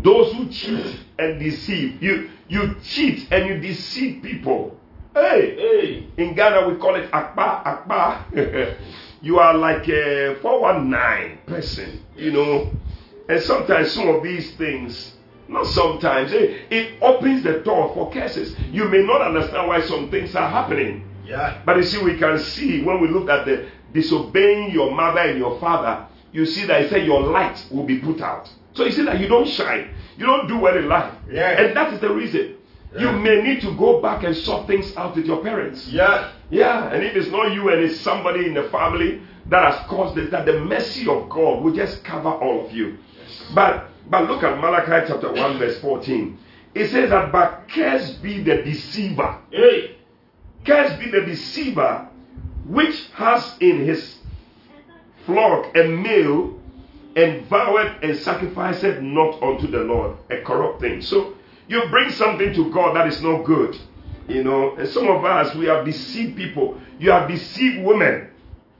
[0.01, 2.01] Those who cheat and deceive.
[2.01, 4.77] You you cheat and you deceive people.
[5.13, 6.07] Hey, Hey.
[6.17, 8.75] in Ghana we call it akpa akpa.
[9.21, 12.69] you are like a 419 person, you know.
[13.27, 15.13] And sometimes some of these things,
[15.47, 18.55] not sometimes, eh, it opens the door for curses.
[18.71, 21.03] You may not understand why some things are happening.
[21.25, 21.61] Yeah.
[21.65, 25.39] But you see, we can see when we look at the disobeying your mother and
[25.39, 26.05] your father,
[26.35, 28.49] you see that he said your light will be put out.
[28.73, 31.13] So you see that you don't shine, you don't do well in life.
[31.31, 31.61] Yeah.
[31.61, 32.57] And that is the reason.
[32.99, 35.87] You may need to go back and sort things out with your parents.
[35.87, 36.31] Yeah.
[36.49, 40.17] Yeah, and if it's not you and it's somebody in the family that has caused
[40.17, 42.97] it, that the mercy of God will just cover all of you.
[43.53, 46.37] But but look at Malachi chapter 1, verse 14.
[46.75, 49.39] It says that but cursed be the deceiver.
[49.51, 49.95] Hey.
[50.65, 52.09] Cursed be the deceiver
[52.67, 54.17] which has in his
[55.25, 56.59] flock a male
[57.15, 61.01] and voweth and sacrificeth not unto the Lord, a corrupt thing.
[61.01, 61.33] So
[61.67, 63.77] you bring something to God that is not good.
[64.27, 66.79] You know, and some of us we have deceived people.
[66.99, 68.29] You have deceived women.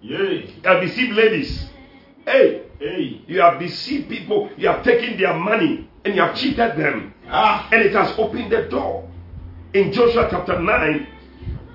[0.01, 0.47] Yay.
[0.47, 1.69] You have deceived ladies.
[2.25, 3.21] Hey, Hey.
[3.27, 4.49] you have deceived people.
[4.57, 7.13] You have taken their money and you have cheated them.
[7.29, 7.69] Ah.
[7.71, 9.07] And it has opened the door.
[9.73, 11.07] In Joshua chapter 9,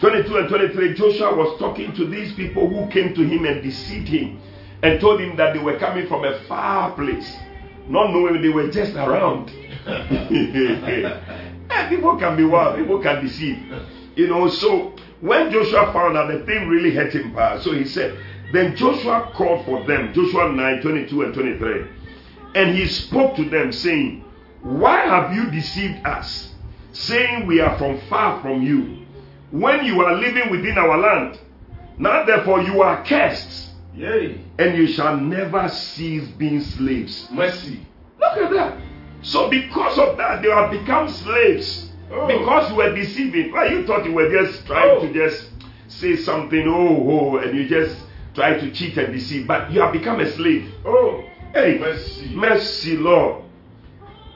[0.00, 4.08] 22 and 23, Joshua was talking to these people who came to him and deceived
[4.08, 4.40] him
[4.82, 7.36] and told him that they were coming from a far place,
[7.88, 9.50] not knowing they were just around.
[11.72, 13.56] Eh, people can be wild, people can deceive.
[14.16, 18.18] You know, so when Joshua found out the thing really hurt him so he said,
[18.52, 21.86] Then Joshua called for them, Joshua 9, 22 and 23.
[22.56, 24.24] And he spoke to them, saying,
[24.62, 26.52] Why have you deceived us,
[26.92, 29.06] saying we are from far from you,
[29.52, 31.38] when you are living within our land?
[31.98, 33.70] Now therefore you are cursed,
[34.00, 34.40] Yay.
[34.58, 37.28] and you shall never cease being slaves.
[37.30, 37.80] Mercy.
[38.18, 38.78] Look at that.
[39.22, 41.90] So because of that, they have become slaves.
[42.10, 42.26] Oh.
[42.26, 43.52] Because you were deceiving.
[43.52, 45.00] Well, you thought you were just trying Oh.
[45.06, 45.50] to just
[45.88, 47.94] say something, oh, oh, and you just
[48.34, 49.46] try to cheat and deceive.
[49.46, 50.72] But you have become a slave.
[50.86, 51.22] Oh.
[51.52, 52.34] Hey, Mercy.
[52.34, 53.42] mercy, Lord.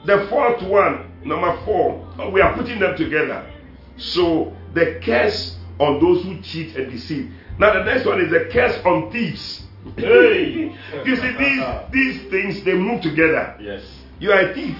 [0.05, 3.49] The fourth one, number four, oh, we are putting them together.
[3.97, 7.31] So the curse on those who cheat and deceive.
[7.57, 9.61] Now the next one is a curse on thieves.
[9.97, 10.75] Hey.
[11.05, 13.55] you see, these these things they move together.
[13.61, 13.83] Yes.
[14.19, 14.75] You are a thief.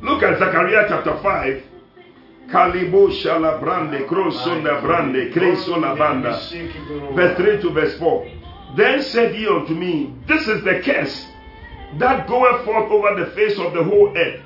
[0.00, 1.62] Look at Zechariah chapter 5.
[2.50, 6.40] Kalibo shala brande, krosona brande, kresona banda.
[7.14, 8.30] Verse 3 to verse 4.
[8.76, 11.26] Then said he unto me, This is the curse
[11.98, 14.40] that goeth forth over the face of the whole earth.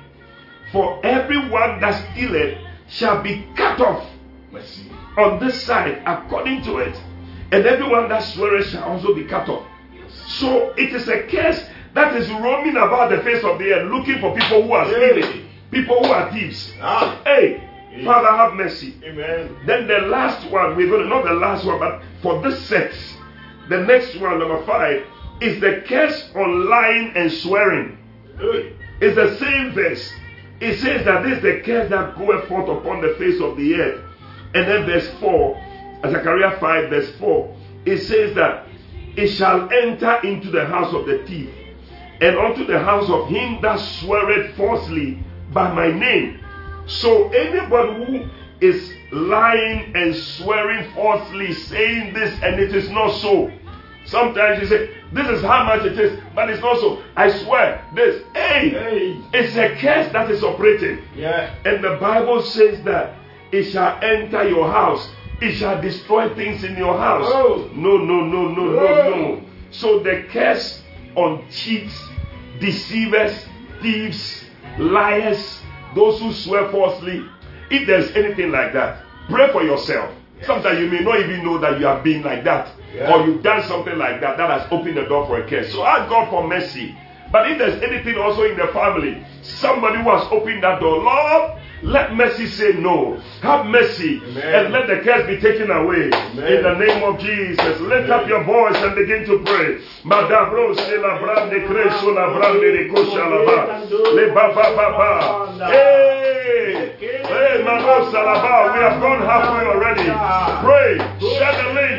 [0.71, 4.07] For everyone that stealeth shall be cut off
[5.17, 6.95] on this side according to it,
[7.51, 9.65] and everyone that swears shall also be cut off.
[10.27, 14.19] So it is a curse that is roaming about the face of the earth looking
[14.19, 15.21] for people who are Hey.
[15.21, 16.73] stealing, people who are thieves.
[16.81, 17.19] Ah.
[17.25, 17.63] Hey,
[18.05, 18.93] Father, have mercy.
[19.03, 19.55] Amen.
[19.65, 22.93] Then the last one, we're going to, not the last one, but for this set,
[23.69, 25.03] the next one, number five,
[25.41, 27.97] is the curse on lying and swearing.
[28.39, 28.73] Hey.
[29.01, 30.11] It's the same verse.
[30.59, 33.75] It says that this is the curse that goeth forth upon the face of the
[33.75, 34.01] earth.
[34.53, 35.55] And then verse 4,
[36.03, 38.65] Zechariah 5, verse 4, it says that
[39.17, 41.49] it shall enter into the house of the thief,
[42.21, 46.39] and unto the house of him that sweareth falsely by my name.
[46.85, 48.29] So anybody who
[48.67, 53.51] is lying and swearing falsely, saying this and it is not so.
[54.05, 57.01] Sometimes you say, This is how much it is, but it's not so.
[57.15, 58.23] I swear, this.
[58.33, 59.21] Hey, Hey.
[59.33, 60.99] it's a curse that is operating.
[61.15, 61.53] Yeah.
[61.65, 63.15] And the Bible says that
[63.51, 65.09] it shall enter your house,
[65.41, 67.25] it shall destroy things in your house.
[67.27, 67.69] Oh.
[67.73, 69.09] No, no, no, no, no, Oh.
[69.09, 69.41] no.
[69.71, 70.81] So the curse
[71.15, 71.93] on cheats,
[72.59, 73.45] deceivers,
[73.81, 74.45] thieves,
[74.77, 75.61] liars,
[75.95, 77.23] those who swear falsely,
[77.69, 80.11] if there's anything like that, pray for yourself.
[80.43, 83.13] Sometimes you may not even know that you have been like that, Yeah.
[83.13, 85.71] or you've done something like that that has opened the door for a curse.
[85.71, 86.95] So ask God for mercy.
[87.31, 91.58] But if there's anything also in the family, somebody who has opened that door, Lord,
[91.83, 93.17] let mercy say no.
[93.41, 94.55] Have mercy Amen.
[94.65, 96.11] and let the curse be taken away.
[96.11, 96.53] Amen.
[96.53, 99.79] In the name of Jesus, lift up your voice and begin to pray.
[100.03, 103.85] Madabro se la brande creso la brande de la ba.
[104.13, 105.71] Le ba ba ba ba.
[105.71, 106.95] Hey!
[106.99, 108.73] Hey, Manosa la ba.
[108.73, 110.09] We have gone halfway already.
[110.63, 110.97] Pray.
[111.19, 111.98] Share the link.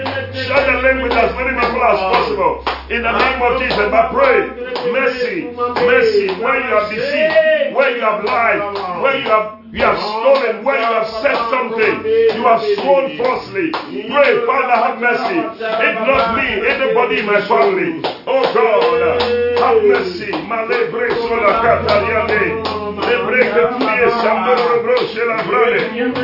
[0.51, 2.65] Share the link with as many people as possible.
[2.91, 4.51] In the name of Jesus, but pray.
[4.91, 8.59] Mercy, mercy, where you have deceived, where you have lied,
[9.01, 12.03] where you have you have stolen, where you have said something,
[12.35, 13.71] you have sworn falsely.
[13.71, 15.39] Pray, Father, have mercy.
[15.39, 18.03] If not me, anybody in my family.
[18.27, 19.23] Oh God,
[19.63, 20.33] have mercy.
[23.11, 23.51] Malebre sola catariane.
[23.51, 24.95] Lebre que tu lies sandoro bro
[25.27, 25.81] la brane.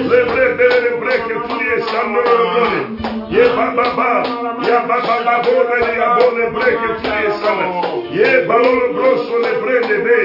[0.09, 0.45] Lebre
[0.85, 2.81] lebre que tu lies sandoro brane.
[3.29, 4.23] Ye ba ba ba,
[4.63, 8.03] ya ba ba ba bo le ya bo le bre que tu lies sandoro.
[8.11, 10.19] Ye ba lo bro so le bre le be.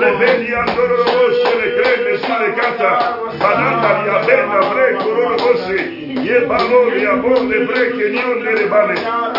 [0.00, 2.92] Le be di andoro bro so le creme su le canta.
[3.38, 5.76] Bananda ya benda bre cororo bose.
[6.24, 8.96] Ye ba lo ya bo le bre que ni on le bane.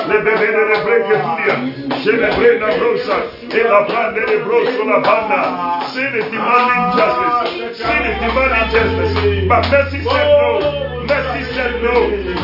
[0.08, 1.58] Le bebe le bre que tu lies.
[2.04, 3.18] Je le bre na brosa.
[3.50, 5.80] E la brande le bro so la banda.
[5.90, 6.30] Sin it
[6.60, 7.78] demanding justice.
[7.78, 9.50] Sin it demanding justice.
[9.52, 10.90] Ah, mercy said no.
[11.08, 11.96] Mercy said no.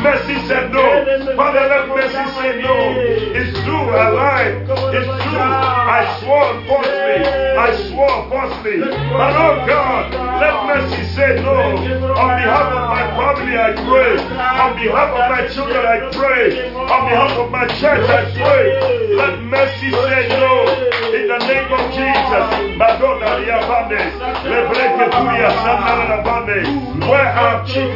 [0.01, 1.35] Mercy said no.
[1.35, 2.75] Father, let mercy say no.
[3.35, 4.63] It's true, lied.
[4.95, 5.75] It's true.
[5.85, 7.17] I swore falsely.
[7.55, 8.77] I swore falsely.
[8.79, 10.11] But oh God,
[10.41, 11.55] let mercy say no.
[12.15, 14.17] On behalf of my family, I pray.
[14.63, 16.73] On behalf of my children, I pray.
[16.73, 19.15] On behalf of my church, I pray.
[19.15, 20.95] Let mercy say no.
[21.15, 22.75] In the name of Jesus.
[22.77, 24.04] Madonna Rabande.
[27.09, 27.95] Where I've cheated,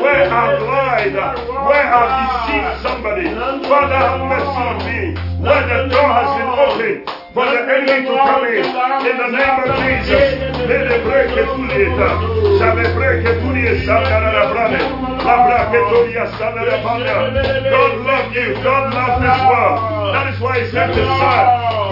[0.00, 2.12] where I've lied, where I've
[2.46, 3.24] deceived somebody.
[3.68, 4.98] Father, have mercy on me.
[5.40, 8.66] Where the door has been opened for the enemy to come in.
[8.66, 10.26] In the name of Jesus.
[10.66, 12.10] Lebreke Turia.
[12.58, 14.82] Lebreke Turia Sandara Rabande.
[15.22, 17.70] Labreke Turia Sandara Rabande.
[17.70, 18.54] God love you.
[18.66, 19.78] God loves this world.
[20.18, 21.44] That is why He sent His Son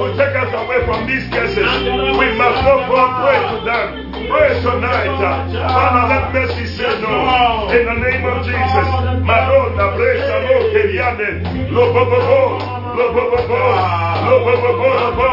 [0.03, 1.71] to take us away from these cases.
[2.19, 3.87] We must not go pray to them.
[4.27, 5.15] Pray tonight.
[5.15, 7.71] Uh, Father, let mercy say no.
[7.71, 8.87] In the name of Jesus.
[9.23, 15.13] Madonna, Bresa, Lo, Keriane, Lo, Bo, Bo, Bo, Lo, Bo, Bo, Bo, Lo, Bo, Bo,
[15.13, 15.29] Bo,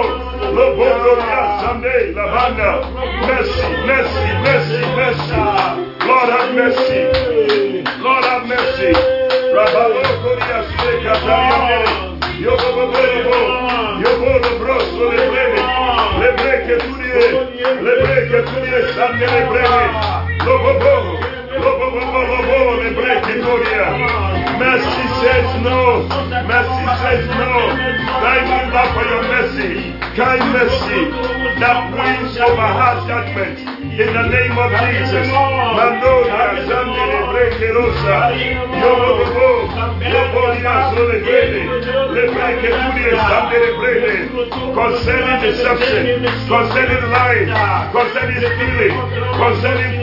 [0.51, 2.83] Lo, Bo, Lo, Bo, Gloria, Sunday, Lavanda.
[3.23, 5.31] Mercy, mercy, mercy, mercy.
[6.03, 6.99] Lord have mercy.
[8.03, 8.91] Lord have mercy.
[9.55, 12.19] Rabalo, Korea, Sule, Katariane.
[12.41, 13.37] Yo, Bo, Bo, Bo, Lo, Bo.
[14.03, 15.61] Yo, Bo, Lo, Broso, Le, Brene.
[16.19, 17.31] Le, Breke, Turie.
[17.79, 19.83] Le, Breke, Turie, Sande, Le, Brene.
[20.43, 20.93] Lo, Bo, Bo.
[21.63, 24.32] Lo, Bo, Bo, Bo, Lo, Bo, Le, Breke, Turia.
[24.63, 26.07] Mercy says no.
[26.47, 27.51] Mercy says no.
[28.23, 28.63] Thank you,
[28.95, 29.91] for your mercy.
[30.15, 31.01] Kind mercy
[31.59, 33.59] that wins over harsh judgment.
[33.59, 35.27] In the name of Jesus.
[44.73, 47.49] Concerning deception, concerning lying,
[47.91, 48.95] concerning stealing,
[49.37, 50.02] concerning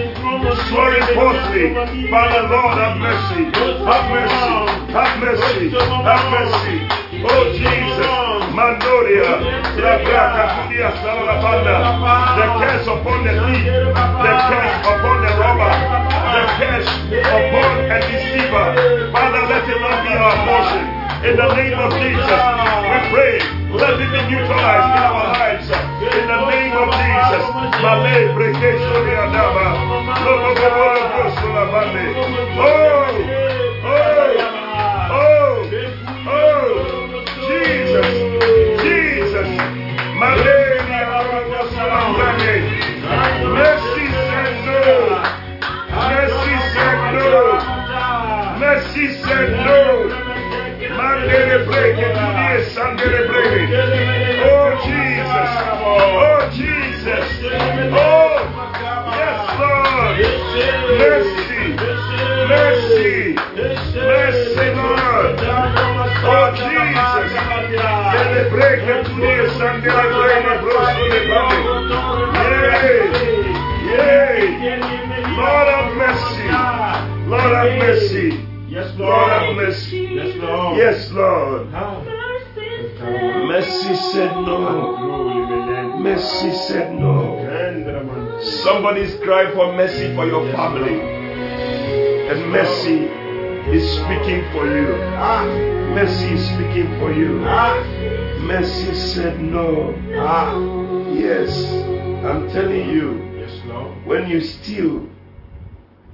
[0.68, 1.74] swearing falsely.
[2.11, 3.45] Father, Lord, have mercy.
[3.53, 4.53] Have mercy.
[4.93, 5.70] Have mercy.
[5.76, 6.76] Have mercy.
[7.22, 8.09] Oh, Jesus.
[8.57, 9.32] Mandoria.
[9.76, 9.93] The
[12.59, 13.64] curse upon the thief.
[13.64, 15.72] The curse upon the robber.
[16.32, 18.66] The curse upon a deceiver.
[19.12, 20.84] Father, let it not be our portion.
[21.20, 22.41] In the name of Jesus,
[22.88, 23.60] we pray.
[23.73, 25.71] Let it be neutralized in our lives.
[25.71, 27.45] In the name of Jesus.
[32.59, 33.14] Oh,
[33.85, 34.35] oh,
[35.12, 35.71] oh,
[36.27, 38.11] oh, Jesus,
[38.83, 39.51] Jesus.
[40.18, 40.75] Malay,
[41.31, 42.55] Lobo, Solabande.
[43.55, 44.87] Mercy said no.
[48.59, 49.14] Mercy
[51.01, 51.11] no.
[51.11, 53.62] Mandere breke, tunie sandere breke.
[54.44, 55.51] Oh Jesus,
[55.84, 57.28] oh Jesus,
[57.92, 58.36] oh
[59.16, 60.16] yes Lord,
[60.98, 61.62] mercy,
[62.48, 63.34] mercy,
[63.94, 65.40] mercy Lord.
[66.22, 67.30] Oh Jesus,
[68.12, 72.94] dele breke, tunie sandere breke, broso le breke.
[73.90, 74.84] Yay, yay,
[75.36, 76.46] Lord have mercy,
[77.28, 78.49] Lord have mercy.
[78.71, 80.09] Yes, Lord have mercy.
[80.12, 80.77] Yes, Lord.
[80.79, 81.66] Yes, Lord.
[83.49, 85.99] Mercy said no.
[85.99, 88.39] Mercy said no.
[88.62, 91.01] Somebody's crying for mercy for your family.
[92.31, 93.07] And mercy
[93.75, 94.95] is speaking for you.
[95.18, 95.45] Ah.
[95.95, 97.43] Mercy is speaking for you.
[97.45, 97.75] Ah.
[98.43, 99.95] Mercy said no.
[100.16, 100.55] Ah.
[101.12, 101.51] Yes,
[102.25, 104.07] I'm telling you, Yes, Lord.
[104.07, 105.09] when you steal,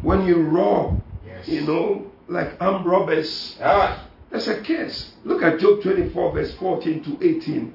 [0.00, 1.46] when you rob, Yes.
[1.46, 4.02] you know, like armed robbers, Ah.
[4.30, 5.12] There's a case.
[5.24, 7.72] Look at Job 24, verse 14 to 18.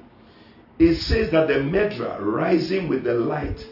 [0.78, 3.66] It says that the murderer rising with the light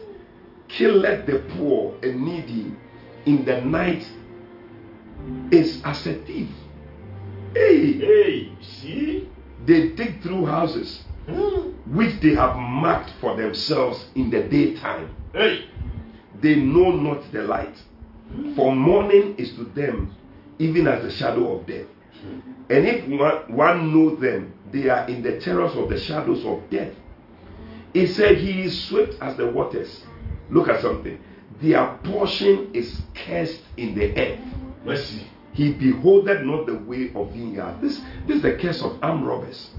[0.67, 2.73] killeth the poor and needy
[3.25, 4.09] in the night
[5.51, 6.49] is as a thief.
[7.53, 9.29] Hey, Hey, see?
[9.65, 11.69] they dig through houses Hmm.
[11.95, 15.09] which they have marked for themselves in the daytime.
[15.33, 15.65] Hey.
[16.41, 17.75] They know not the light.
[18.55, 20.15] For morning is to them
[20.59, 21.85] even as the shadow of death.
[22.69, 26.69] And if one, one know them, they are in the terrors of the shadows of
[26.69, 26.93] death.
[27.93, 30.03] He said, He is swift as the waters.
[30.49, 31.19] Look at something.
[31.61, 34.39] Their portion is cursed in the earth.
[34.85, 35.27] Mercy.
[35.53, 37.79] He beholdeth not the way of vineyard.
[37.81, 39.69] This, this is the curse of armed robbers.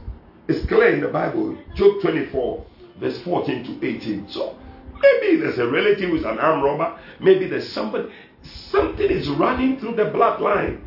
[0.48, 2.66] It's clear in the Bible, Job 24,
[3.00, 4.28] verse 14 to 18.
[4.28, 4.56] So
[5.00, 6.98] maybe there's a relative who's an armed robber.
[7.20, 8.10] Maybe there's somebody,
[8.42, 10.80] something is running through the bloodline.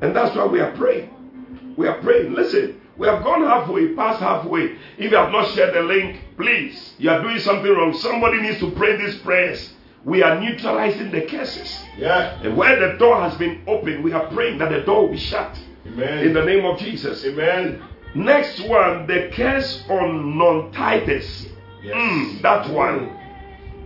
[0.00, 1.74] And that's why we are praying.
[1.76, 2.34] We are praying.
[2.34, 4.76] Listen, we have gone halfway, past halfway.
[4.98, 7.94] If you have not shared the link, please, you are doing something wrong.
[7.94, 9.72] Somebody needs to pray these prayers.
[10.04, 11.78] we are neutralizing the curses.
[11.96, 12.40] Yeah.
[12.42, 15.18] And where the door has been opened, we are praying that the door will be
[15.18, 15.58] shut.
[15.86, 16.26] Amen.
[16.26, 17.24] In the name of Jesus.
[17.24, 17.82] Amen.
[18.14, 21.48] Next one, the curse on non-tithers.
[21.82, 21.96] Yes.
[21.96, 23.18] Mm, that one.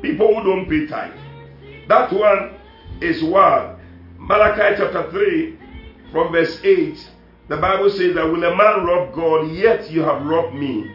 [0.02, 1.12] People who don't pay tithe.
[1.88, 2.55] That one
[3.00, 3.78] is what?
[4.18, 5.58] Malachi chapter 3,
[6.12, 7.10] from verse 8.
[7.48, 10.90] The Bible says that will a man rob God, yet you have robbed me.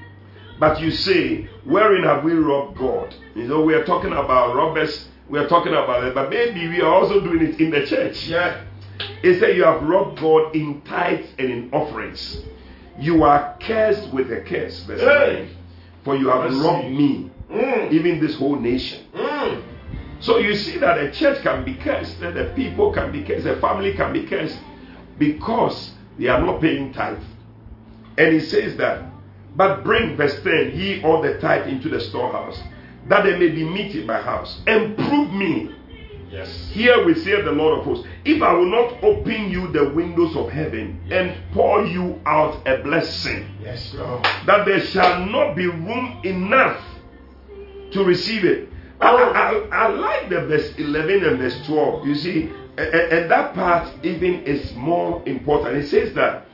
[0.60, 3.16] But you say, wherein have we robbed God?
[3.36, 6.82] You know, we are talking about robbers, we are talking about it, but maybe we
[6.82, 8.26] are also doing it in the church.
[8.28, 8.66] Yeah.
[9.24, 12.41] It said you have robbed God in tithes and in offerings.
[12.99, 15.45] You are cursed with a curse, verse Hey.
[15.45, 15.58] 9.
[16.04, 17.91] For you have robbed me, Mm.
[17.91, 19.06] even this whole nation.
[19.16, 19.62] Mm.
[20.22, 23.43] So you see that a church can be cursed, that the people can be cursed,
[23.43, 24.57] the family can be cursed
[25.17, 27.22] because they are not paying tithe.
[28.17, 29.03] And he says that,
[29.55, 32.59] but bring verse 10, ye all the tithe into the storehouse,
[33.07, 35.76] that there may be meat in my house, and prove me.
[36.30, 36.69] Yes.
[36.72, 40.34] Here we say the Lord of hosts, if I will not open you the windows
[40.38, 44.24] of heaven and pour you out a blessing, Yes, Lord.
[44.45, 46.82] that there shall not be room enough
[47.91, 48.69] to receive it.
[49.02, 49.10] I,
[49.72, 52.08] I, I- like the verse 11 and verse 12.
[52.08, 55.78] You see, a- a- and that part even is more important.
[55.78, 56.45] It says that,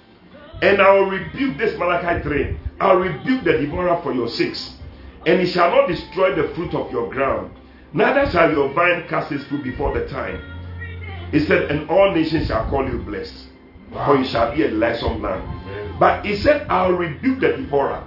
[0.62, 2.58] and I will rebuke this Malachi 3.
[2.80, 4.76] I'll rebuke the devourer for your sakes,
[5.26, 7.52] and he shall not destroy the fruit of your ground,
[7.94, 10.40] neither shall your vine cast its fruit before the time.
[11.32, 13.34] He said, and all nations shall call you blessed,
[13.92, 16.00] for you shall be a delightsome land.
[16.00, 18.04] But he said, I'll rebuke the devourer.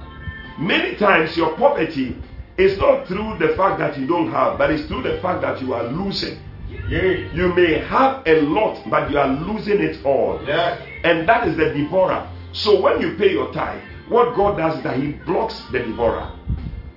[0.58, 2.16] Many times your poverty
[2.60, 5.60] is not through the fact that you don't have, but it's through the fact that
[5.60, 6.38] you are losing.
[6.88, 7.32] Yeah.
[7.32, 10.42] You may have a lot, but you are losing it all.
[10.46, 10.80] Yeah.
[11.04, 12.28] And that is the devourer.
[12.52, 16.32] So when you pay your tithe, what God does is that He blocks the devourer.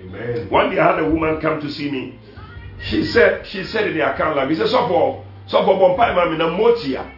[0.01, 0.49] Amen.
[0.49, 2.19] One day I had a woman come to see me.
[2.81, 6.13] She said, she said in the account like, he said, so for, so for bompai
[6.13, 7.09] mami na motia.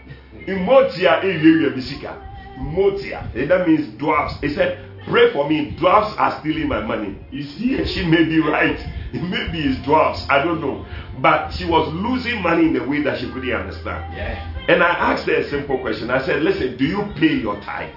[0.47, 2.21] In motia, eh, yeah, yeah, bisika.
[2.57, 3.31] Motia.
[3.47, 4.35] That means dwarfs.
[4.41, 5.71] He said, pray for me.
[5.71, 7.17] Dwarfs are stealing my money.
[7.31, 8.79] You see, she may be right.
[9.13, 10.25] Maybe it's dwarfs.
[10.29, 10.85] I don't know.
[11.19, 14.13] But she was losing money in a way that she couldn't understand.
[14.15, 14.65] Yeah.
[14.67, 16.09] And I asked her a simple question.
[16.09, 17.93] I said, listen, do you pay your tithe?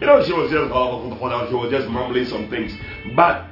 [0.00, 2.72] You know, she was just, oh, she was just mumbling some things.
[3.14, 3.46] But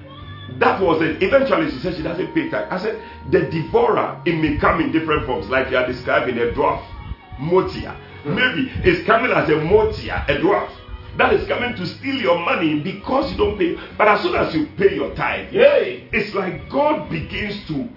[0.58, 1.22] that was it.
[1.22, 2.68] Eventually, she said she doesn't pay tithe.
[2.70, 6.52] I said, the devourer, it may come in different forms, like you are describing a
[6.52, 6.84] dwarf,
[7.38, 7.96] motia.
[8.24, 8.34] Mm.
[8.34, 10.70] Maybe it's coming as a motia, a dwarf.
[11.18, 13.76] That is coming to steal your money because you don't pay.
[13.98, 16.08] But as soon as you pay your tithe, Yay.
[16.12, 17.88] it's like God begins to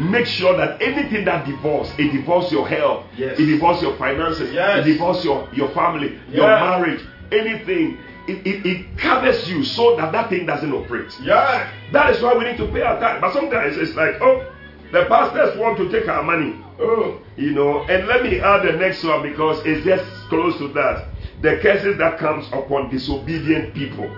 [0.00, 3.38] make sure that anything that divorce, it divorce your health, Yes.
[3.38, 4.78] it divorce your finances, Yes.
[4.84, 7.00] it divorce your, your family, your marriage,
[7.30, 7.98] anything.
[8.26, 11.12] It, it, it covers you so that that thing doesn't operate.
[11.22, 11.70] Yeah.
[11.92, 13.20] That is why we need to pay our time.
[13.20, 14.50] But sometimes it's like, oh,
[14.94, 16.64] the pastors want to take our money.
[16.78, 17.20] Oh.
[17.36, 21.08] You know, and let me add the next one because it's just close to that.
[21.42, 24.08] The curses that comes upon disobedient people.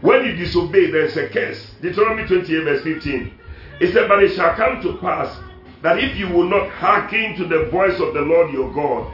[0.00, 1.72] When you disobey, there's a curse.
[1.82, 3.38] Deuteronomy 28, verse 15.
[3.80, 5.36] It said, But it shall come to pass
[5.82, 9.12] that if you will not hearken to the voice of the Lord your God,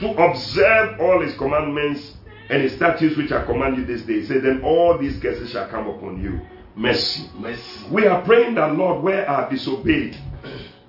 [0.00, 2.14] to observe all his commandments
[2.48, 5.68] and his statutes which I command you this day, say, then all these curses shall
[5.68, 6.40] come upon you.
[6.76, 7.28] Mercy.
[7.36, 7.88] Mercy.
[7.90, 10.16] We are praying that, Lord, where I have disobeyed,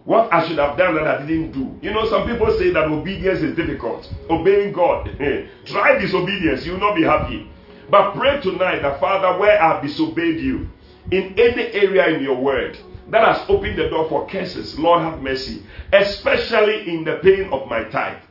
[0.09, 1.77] what I should have done that I didn't do.
[1.83, 4.11] You know, some people say that obedience is difficult.
[4.27, 5.05] Obeying God.
[5.65, 7.47] Try disobedience, you will not be happy.
[7.91, 10.67] But pray tonight that, Father, where I have disobeyed you,
[11.11, 12.79] in any area in your word
[13.09, 15.61] that has opened the door for curses, Lord, have mercy.
[15.93, 18.23] Especially in the paying of my tithe.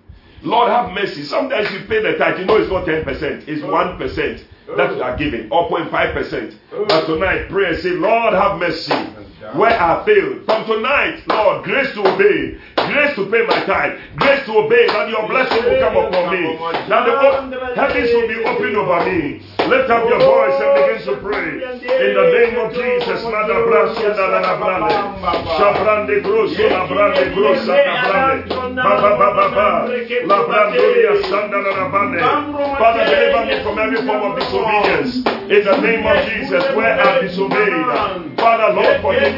[0.42, 1.22] Lord, have mercy.
[1.22, 4.44] Sometimes you pay the tithe, you know it's not 10%, it's 1%
[4.76, 6.54] that you are giving, or 0.5%.
[6.88, 8.92] But tonight, pray and say, Lord, have mercy.
[9.54, 10.44] Where I failed.
[10.44, 15.08] From tonight, Lord, grace to obey, grace to pay my tithe, grace to obey, that
[15.08, 16.56] your blessing will come upon me,
[16.88, 17.16] that the
[17.74, 19.40] heavens will be opened over me.
[19.68, 21.48] Lift up your voice and begin to pray.
[21.64, 24.94] In the name of Jesus, Mother Brasso la la brande,
[25.56, 29.88] Shabrande grosso la brande grossa da brande, Baba Baba Baba,
[30.24, 32.18] La brandoria sanda la la brande.
[32.78, 35.16] Father, deliver me from every form of disobedience.
[35.48, 39.37] In the name of Jesus, where I disobeyed, Father, Lord, forgive.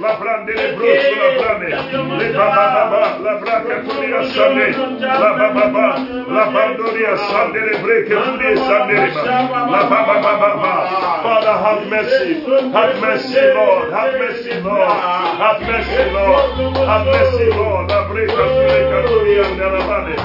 [0.00, 1.68] La brande le brosso la brande.
[2.16, 3.16] Le baba baba.
[3.20, 4.70] La braca turia sande.
[4.98, 6.02] La baba baba.
[6.26, 8.94] La bandoria sande le breke turia sande.
[8.94, 11.20] La baba baba baba.
[11.22, 12.40] Father, have mercy.
[12.72, 13.90] Have mercy, Lord.
[13.92, 14.96] Have mercy, Lord.
[15.42, 16.44] Have mercy, Lord.
[16.88, 17.90] Have mercy, Lord.
[17.90, 20.16] La breca turia turia nella mane.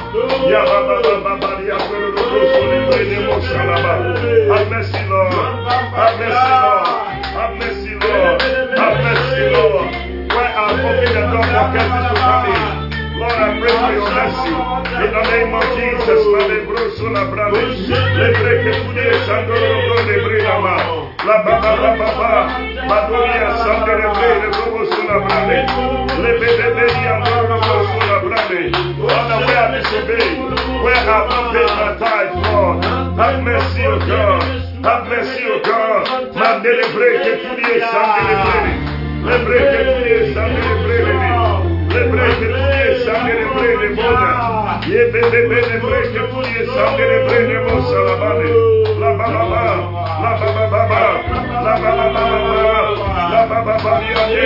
[0.50, 1.62] Ya baba baba baba.
[1.62, 3.94] Ya turia brosso le brede mosha la ba.
[4.56, 5.34] Have mercy, Lord.
[5.92, 6.88] Have mercy, Lord.
[7.36, 8.65] Have mercy, Lord.
[9.56, 9.88] Lord.
[10.36, 10.52] Where.
[13.16, 14.52] Lord, I pray for your mercy.
[15.00, 16.48] In the name of Jesus, where
[32.52, 32.84] Lord.
[33.16, 34.44] Have mercy, O God.
[34.86, 36.06] Have mercy, O God.
[39.26, 41.14] Le breke tudie sandere brede.
[41.94, 44.30] Le breke tudie sandere brede bona.
[44.86, 48.50] Ye bebe bebe breke tudie sandere brede mosa la bane.
[49.00, 49.64] La ba ba ba.
[50.22, 51.02] La ba ba ba ba.
[51.66, 52.74] La ba ba ba ba ba.
[53.32, 54.46] La ba ba ba yande.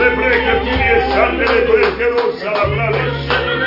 [0.00, 3.00] Le breke tuye sante le breke rosa la brade.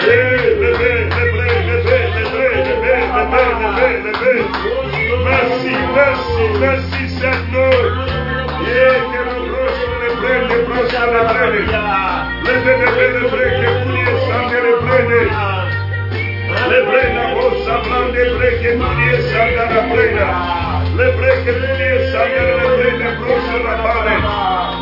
[0.06, 0.20] Le
[0.60, 4.46] bebe le brede le bebe le brede le bebe le bebe le bebe le bebe.
[5.26, 7.84] Merci, merci, merci Seigneur.
[8.64, 9.23] Yeah,
[10.24, 12.14] que le broche le brede le broche le brede.
[12.44, 15.22] Le bebe bebe breke tuye sante le brede.
[16.70, 20.28] Le brena bossa blande breke tunie sanda la brena.
[20.98, 24.16] Le breke tunie sanda le brene brosso la bane.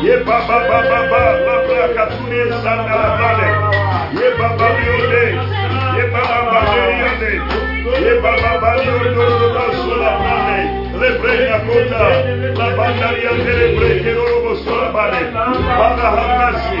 [0.04, 3.48] Ye baba baba ba la braka tunie sanda la bane.
[4.18, 5.24] Ye baba biode.
[5.96, 7.32] Ye baba baliode.
[8.02, 10.51] Ye baba baliode brosso la bane.
[10.51, 10.51] Le
[10.98, 12.04] brena kota.
[12.58, 15.22] La bandaria le breke robo la bane.
[15.78, 16.78] Father have mercy.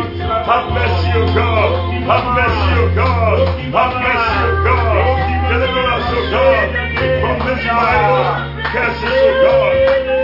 [0.48, 1.70] Have mercy, O God.
[2.08, 3.48] Have mercy, O God.
[3.72, 5.32] Have mercy, O God.
[5.48, 6.66] Deliver us, O God,
[7.20, 8.24] from this Bible
[8.72, 10.21] curses, O God.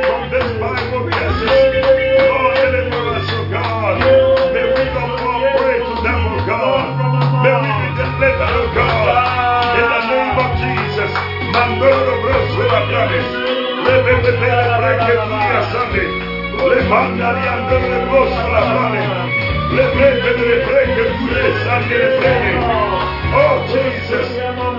[23.30, 24.26] Oh Jesus.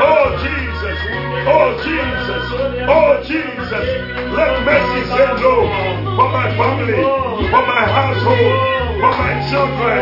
[0.02, 0.98] Oh Jesus.
[1.48, 2.44] Oh Jesus.
[2.90, 3.86] Oh Jesus.
[4.34, 5.56] Let mercy say no
[6.18, 7.02] for my family,
[7.50, 10.00] for my household, for my children.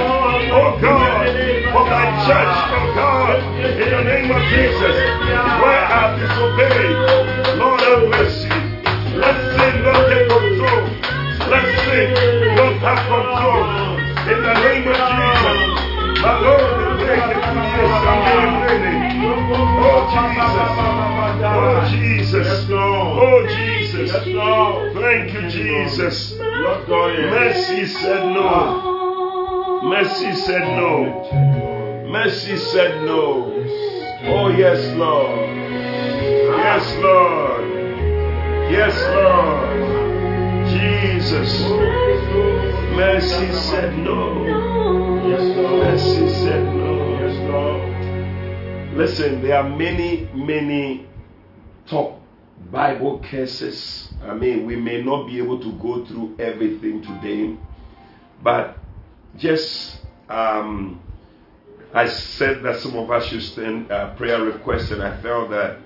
[0.51, 1.27] Oh God.
[1.71, 3.37] For my church, oh God.
[3.63, 4.95] In the name of Jesus.
[5.61, 7.57] Where I disobeyed.
[7.59, 8.56] Lord have mercy.
[23.29, 24.11] Oh Jesus.
[24.15, 25.01] Oh Jesus.
[25.01, 26.33] Thank you, Jesus.
[26.37, 29.81] Mercy said no.
[29.83, 32.07] Mercy said no.
[32.09, 33.51] Mercy said no.
[34.27, 35.49] Oh yes, Lord.
[36.57, 37.67] Yes, Lord.
[38.71, 39.77] Yes, Lord.
[40.71, 41.51] Jesus.
[42.95, 44.45] Mercy said no.
[45.27, 45.77] Yes, no.
[45.83, 46.87] Mercy said no.
[48.97, 51.16] Listen, there are many, many top
[52.71, 54.13] Bible cases.
[54.21, 57.57] I mean, we may not be able to go through everything today,
[58.43, 58.77] but
[59.37, 59.99] just
[60.29, 61.01] um,
[61.93, 65.77] I said that some of us should send uh, prayer requests, and I felt that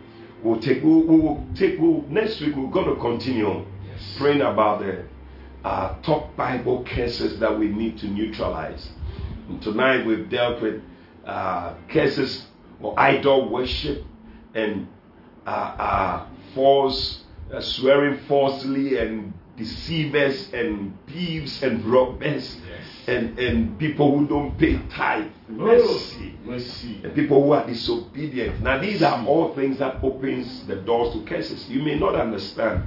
[0.44, 3.66] we'll take, we'll, we'll take, we'll, next week we're going to continue
[4.18, 5.06] praying about the
[5.64, 8.90] uh, top Bible cases that we need to neutralize.
[9.48, 10.82] And tonight we've dealt with
[11.26, 12.46] uh, cases
[12.82, 14.04] or idol worship
[14.56, 14.88] and
[15.46, 17.24] uh, uh, false
[17.54, 22.58] uh, swearing falsely and deceivers and thieves and robbers
[23.08, 27.02] and, and people who don't pay tithe mercy Mercy.
[27.04, 31.24] and people who are disobedient now these are all things that opens the doors to
[31.26, 32.84] curses you may not understand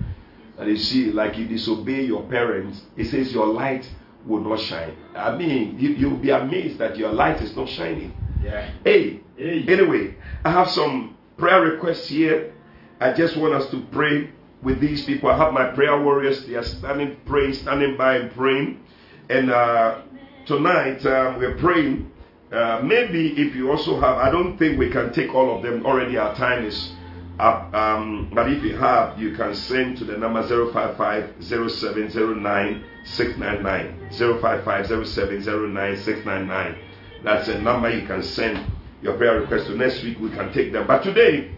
[0.58, 3.88] and you see like you disobey your parents it says your light
[4.26, 8.12] will not shine i mean you, you'll be amazed that your light is not shining
[8.42, 8.70] Yeah.
[8.84, 9.64] Hey, Hey.
[9.68, 12.53] Anyway, I have some prayer requests here.
[13.00, 14.30] I just want us to pray
[14.62, 15.30] with these people.
[15.30, 16.46] I have my prayer warriors.
[16.46, 18.80] They are standing, praying, standing by and praying.
[19.28, 20.02] And uh,
[20.46, 22.10] tonight um, we're praying.
[22.52, 25.84] Uh, maybe if you also have, I don't think we can take all of them.
[25.84, 26.92] Already our time is
[27.38, 27.74] up.
[27.74, 34.10] Um, but if you have, you can send to the number 055 0709 699.
[34.10, 36.78] 055 0709 699.
[37.24, 38.70] That's a number you can send
[39.02, 39.76] your prayer request to.
[39.76, 40.86] Next week we can take them.
[40.86, 41.50] But today,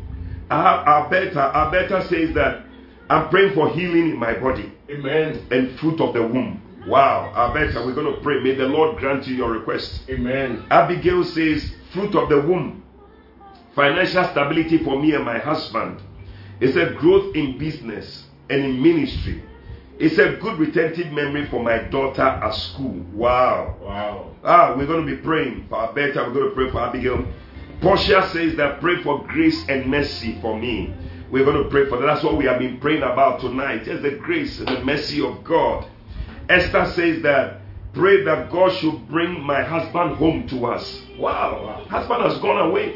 [0.51, 1.41] Alberta.
[1.55, 2.65] Alberta says that
[3.09, 5.47] I'm praying for healing in my body Amen.
[5.51, 6.63] and fruit of the womb.
[6.87, 8.41] Wow, Alberta, we're going to pray.
[8.41, 10.03] May the Lord grant you your request.
[10.09, 10.65] Amen.
[10.71, 12.85] Abigail says, fruit of the womb,
[13.75, 16.01] financial stability for me and my husband.
[16.61, 19.43] It's a growth in business and in ministry.
[19.99, 23.05] It's a good retentive memory for my daughter at school.
[23.13, 23.77] Wow.
[23.81, 24.35] Wow.
[24.45, 26.23] Ah, we're going to be praying for Alberta.
[26.27, 27.27] We're going to pray for Abigail.
[27.81, 30.95] Portia says that pray for grace and mercy for me.
[31.31, 32.07] We're going to pray for that.
[32.07, 33.85] That's what we have been praying about tonight.
[33.85, 35.87] Just the grace and the mercy of God.
[36.49, 37.61] Esther says that
[37.93, 41.03] pray that God should bring my husband home to us.
[41.19, 42.95] Wow, husband has gone away.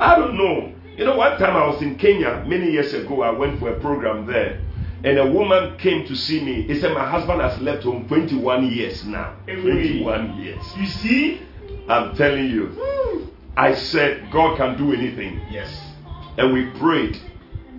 [0.00, 0.74] I don't know.
[0.96, 3.22] You know, one time I was in Kenya many years ago.
[3.22, 4.60] I went for a program there,
[5.04, 6.62] and a woman came to see me.
[6.62, 9.36] He said, My husband has left home 21 years now.
[9.46, 9.60] Hey.
[9.60, 10.64] 21 years.
[10.76, 11.42] You see?
[11.88, 12.66] I'm telling you.
[12.76, 13.24] Hmm.
[13.58, 15.40] I said, God can do anything.
[15.50, 15.68] Yes.
[16.36, 17.20] And we prayed.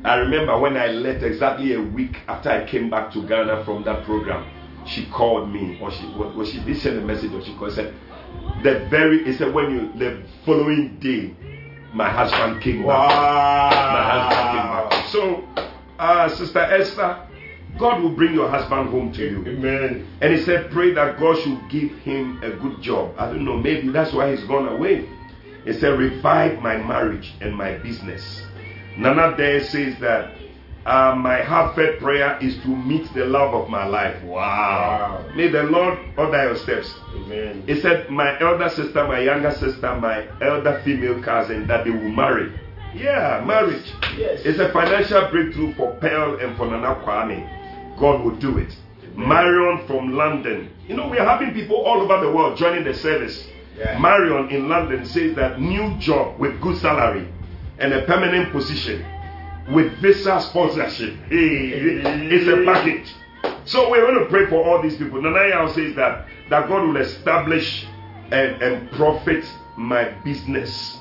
[0.03, 3.85] I remember when I left exactly a week after I came back to Ghana from
[3.85, 4.45] that program,
[4.85, 7.71] she called me, or she was well, she did send a message, or she called
[7.71, 7.93] said,
[8.61, 11.33] the very he said when you the following day,
[11.93, 13.09] my husband came back.
[13.09, 15.07] My husband came back.
[15.07, 15.65] So,
[15.97, 17.25] uh, Sister Esther,
[17.77, 19.45] God will bring your husband home to you.
[19.47, 20.07] Amen.
[20.19, 23.15] And he said, Pray that God should give him a good job.
[23.17, 25.07] I don't know, maybe that's why he's gone away.
[25.69, 28.41] He said, Revive my marriage and my business.
[28.97, 30.33] Nana there says that
[30.83, 34.19] uh, my heartfelt prayer is to meet the love of my life.
[34.23, 34.39] Wow.
[34.39, 35.35] Wow.
[35.35, 36.91] May the Lord order your steps.
[37.13, 37.65] Amen.
[37.67, 42.09] He said, My elder sister, my younger sister, my elder female cousin, that they will
[42.09, 42.51] marry.
[42.95, 43.93] Yeah, marriage.
[44.17, 44.41] Yes.
[44.45, 47.45] It's a financial breakthrough for Pearl and for Nana Kwame.
[47.99, 48.75] God will do it.
[49.15, 50.71] Marion from London.
[50.87, 53.47] You know, we are having people all over the world joining the service.
[53.79, 53.97] Yeah.
[53.97, 57.25] Marion in London says that new job with good salary
[57.77, 59.05] and a permanent position
[59.73, 61.13] with visa sponsorship.
[61.29, 63.09] Hey, it's a package.
[63.63, 65.21] So we're going to pray for all these people.
[65.21, 67.85] Nanayao says that that God will establish
[68.31, 69.45] and, and profit
[69.77, 70.97] my business.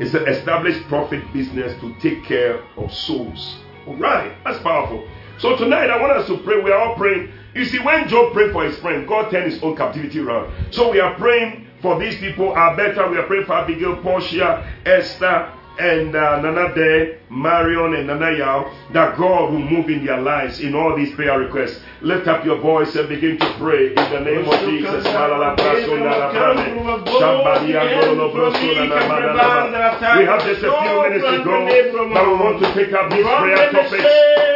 [0.00, 3.58] It's an established profit business to take care of souls.
[3.86, 5.06] All right, that's powerful.
[5.38, 6.62] So tonight I want us to pray.
[6.62, 7.30] We are all praying.
[7.54, 10.72] You see, when Job prayed for his friend, God turned his own captivity around.
[10.72, 12.56] So we are praying for these people.
[12.56, 18.36] Alberta, we are praying for Abigail, Portia, Esther, and uh, Nana De, Marion, and Nana
[18.38, 21.80] Yao, that God will move in their lives in all these prayer requests.
[22.00, 25.04] Lift up your voice and begin to pray in the name of Jesus.
[25.06, 30.18] Malala Prasona La Brane, Shambadia Golo Brosona La Madalaba.
[30.18, 31.66] We have just a few minutes to go,
[32.12, 34.04] but we want to pick up these prayer topics.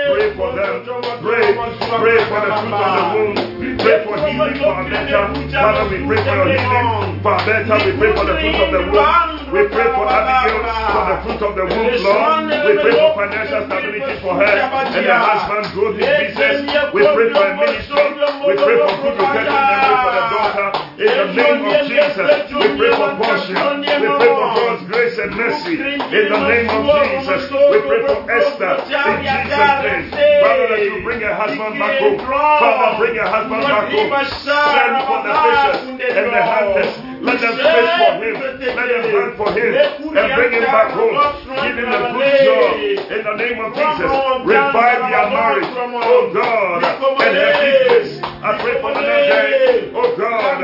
[0.08, 0.84] Pray for them.
[1.20, 1.54] Pray.
[1.98, 3.78] Pray for the fruit of the womb.
[3.78, 5.50] Pray for healing for Alberta.
[5.52, 7.22] Father, we pray for your healing.
[7.22, 7.36] For
[7.84, 9.38] we pray for the fruit of the womb.
[9.49, 10.61] We pray for Abigail
[10.92, 12.53] for the fruit of the womb, Lord.
[12.68, 16.68] We pray for financial stability for her and her husband, growth in business.
[16.92, 18.05] We pray for a ministry.
[18.44, 20.68] We pray for good retention memory for the daughter.
[20.99, 22.18] In the name of Jesus,
[22.51, 23.55] we pray for Portia.
[23.78, 25.74] We pray for God's grace and mercy.
[25.78, 28.74] In the name of Jesus, we pray for Esther.
[28.84, 30.11] In Jesus' name,
[30.42, 32.18] Father, that you bring her husband back home.
[32.18, 34.11] Father, bring her husband back home.
[34.28, 36.92] Send for the fishers and the hunters.
[37.28, 38.34] Let them fish for him.
[38.76, 39.70] Let them hunt for him
[40.18, 41.14] and bring him back home.
[41.62, 42.72] Give him a good job.
[43.14, 44.10] In the name of Jesus,
[44.44, 45.68] revive their marriage.
[45.68, 46.82] Oh God,
[47.20, 48.20] and her business.
[48.42, 49.90] I pray for the day.
[49.94, 50.60] Oh God,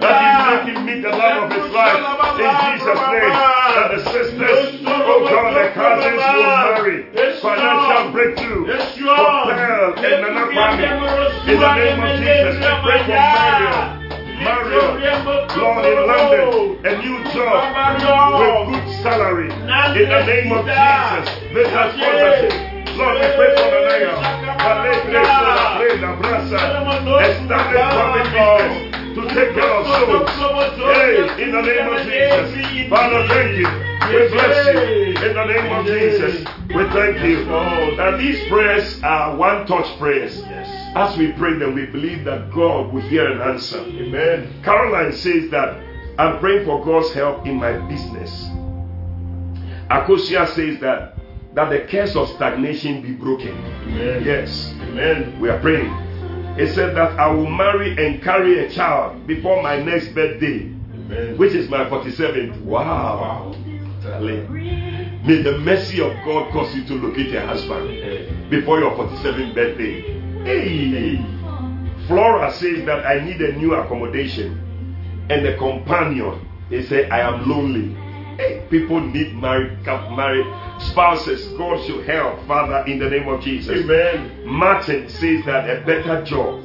[0.00, 2.00] that you make him meet the love of his life.
[2.38, 3.34] In Jesus' name,
[3.76, 6.96] that the sisters, oh God, the cousins will marry.
[7.38, 10.88] Financial breakthrough for Pearl and Nana Kwame.
[11.48, 13.97] In the name of Jesus, we pray for Mario.
[14.48, 17.60] Lord in London, a new job
[18.38, 19.50] with good salary.
[19.50, 22.54] In the name of Jesus, visa sponsorship.
[22.96, 23.88] Lord, we pray for the
[26.18, 26.60] Brasa,
[27.20, 30.74] establish public business to take care of souls.
[30.76, 32.88] Hey, in the name of Jesus.
[32.90, 33.88] Father, thank you.
[34.08, 35.08] We bless you.
[35.28, 36.38] In the name of Jesus,
[36.68, 37.44] we thank you.
[37.44, 40.38] Now, these prayers are one touch prayers.
[40.38, 40.96] Yes.
[40.96, 43.80] As we pray them, we believe that God will hear and answer.
[43.80, 44.62] Amen.
[44.62, 45.76] Caroline says that
[46.18, 48.30] I'm praying for God's help in my business.
[49.90, 51.14] Akosua says that
[51.54, 53.48] that the curse of stagnation be broken.
[53.48, 54.22] Amen.
[54.24, 55.40] Yes, Amen.
[55.40, 56.07] we are praying.
[56.58, 61.38] It said that I will marry and carry a child before my next birthday, Amen.
[61.38, 62.60] which is my 47th.
[62.62, 63.54] Wow.
[64.02, 70.00] May the mercy of God cause you to locate a husband before your 47th birthday.
[70.44, 71.24] Hey.
[72.08, 74.64] Flora says that I need a new accommodation.
[75.30, 77.94] And a companion, they say, I am lonely.
[78.38, 80.46] Hey, people need married, married
[80.80, 81.48] spouses.
[81.58, 83.82] God should help, Father, in the name of Jesus.
[83.82, 84.46] Amen.
[84.46, 86.64] Martin says that a better job.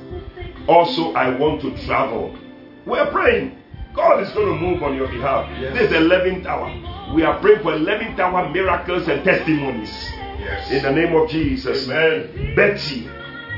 [0.67, 2.37] Also, I want to travel.
[2.85, 3.57] We're praying.
[3.95, 5.49] God is going to move on your behalf.
[5.59, 5.73] Yes.
[5.73, 7.15] This is 11th hour.
[7.15, 9.89] We are praying for 11th hour miracles and testimonies.
[9.89, 10.71] Yes.
[10.71, 11.89] In the name of Jesus.
[11.89, 12.53] Amen.
[12.55, 13.09] Betty.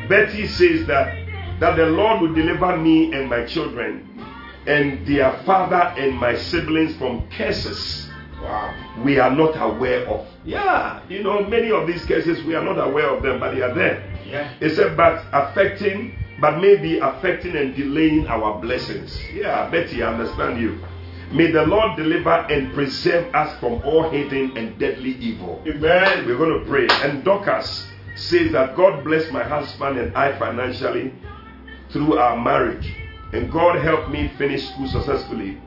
[0.08, 1.26] Betty says that
[1.60, 4.10] that the Lord will deliver me and my children
[4.68, 8.05] and their father and my siblings from curses
[8.46, 9.04] Wow.
[9.04, 10.28] we are not aware of.
[10.44, 13.62] Yeah, you know, many of these cases we are not aware of them, but they
[13.62, 14.04] are there.
[14.26, 14.54] Yeah.
[14.62, 19.20] It said, but affecting, but maybe affecting and delaying our blessings.
[19.34, 20.80] Yeah, Betty, I understand you.
[21.32, 25.62] May the Lord deliver and preserve us from all hidden and deadly evil.
[25.68, 26.26] Amen.
[26.28, 26.88] We're going to pray.
[26.90, 31.14] And Dorcas says that God bless my husband and I financially
[31.92, 32.88] through our marriage.
[33.34, 35.58] And God help me finish school successfully.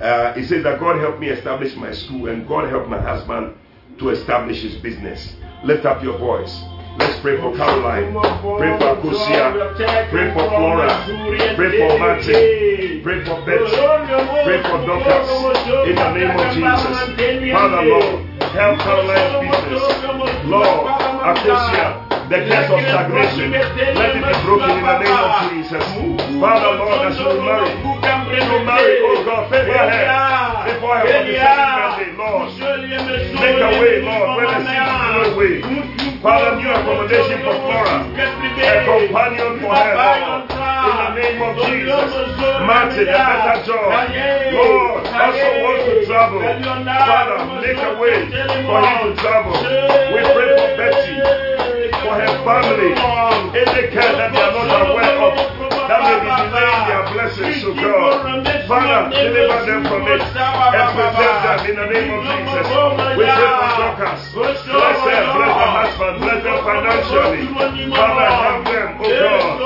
[0.00, 3.54] Uh, he says that God helped me establish my school and God helped my husband
[3.98, 5.36] to establish his business.
[5.64, 6.52] Lift up your voice.
[6.98, 8.12] Let's pray for Caroline.
[8.12, 10.10] Pray for Akosua.
[10.10, 10.88] Pray for Flora.
[11.56, 13.02] Pray for Martin.
[13.02, 13.76] Pray for Betsy.
[14.44, 15.28] Pray for Dorcas.
[15.88, 17.52] In the name of Jesus.
[17.52, 19.82] Father, Lord, help Caroline's business.
[20.46, 20.86] Lord,
[21.24, 25.84] Akosua, the curse of stagnation, let it be broken in the name of Jesus.
[26.40, 27.70] Father, Lord, as you marry,
[28.32, 29.88] you marry, oh God, favor her
[30.64, 32.48] before her 47th birthday, Lord.
[32.54, 35.54] Make a way, Lord, where there seems to be no way.
[36.24, 40.48] Father, new accommodation for Flora, a companion for her, Lord.
[40.84, 42.08] In the name of Jesus.
[42.64, 43.92] Martin, a better job.
[44.56, 46.40] Lord, also wants to travel.
[46.40, 48.24] Father, make a way
[48.64, 49.52] for him to travel.
[49.52, 51.12] We pray for Betty,
[52.00, 52.96] for her family,
[53.52, 57.70] any care that they are not aware of, that may be delaying their blessings to
[57.74, 58.24] God.
[58.68, 62.66] Father, deliver them from it and preserve them in the name of Jesus.
[63.14, 64.22] We pray for Dorcas.
[64.34, 67.42] Bless her, bless her husband, bless them financially.
[67.94, 69.60] Father, help them, oh God.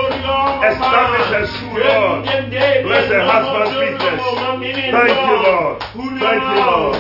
[0.73, 2.25] Establish her school, Lord.
[2.83, 4.21] Bless her husband's business.
[4.93, 5.77] Thank you, Lord.
[6.19, 6.97] Thank you, Lord.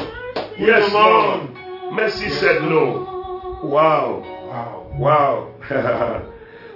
[0.58, 1.50] Yes, Lord.
[1.92, 3.60] Mercy said no.
[3.62, 4.22] Wow.
[4.98, 5.54] Wow.
[5.68, 6.32] Wow.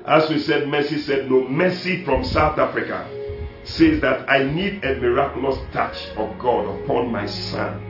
[0.07, 1.47] As we said, Mercy said no.
[1.49, 3.09] Mercy from South Africa
[3.65, 7.81] says that I need a miraculous touch of God upon my son,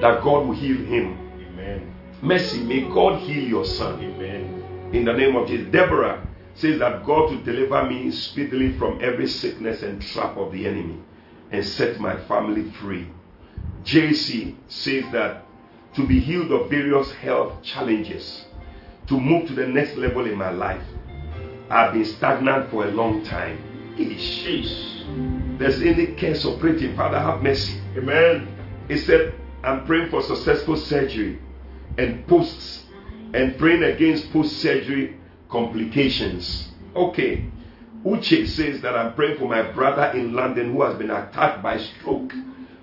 [0.00, 1.16] that God will heal him.
[1.40, 1.94] Amen.
[2.20, 4.90] Mercy, may God heal your son Amen.
[4.92, 5.70] in the name of Jesus.
[5.70, 10.66] Deborah says that God will deliver me speedily from every sickness and trap of the
[10.66, 10.98] enemy
[11.52, 13.08] and set my family free.
[13.84, 15.44] JC says that
[15.94, 18.44] to be healed of various health challenges,
[19.06, 20.82] to move to the next level in my life.
[21.70, 23.58] I've been stagnant for a long time.
[23.96, 25.58] Jeez.
[25.58, 27.80] There's any curse operating, Father, have mercy.
[27.96, 28.48] Amen.
[28.88, 31.38] He said, I'm praying for successful surgery
[31.96, 32.84] and posts
[33.32, 35.16] and praying against post surgery
[35.48, 36.68] complications.
[36.94, 37.46] Okay.
[38.04, 41.78] Uche says that I'm praying for my brother in London who has been attacked by
[41.78, 42.32] stroke.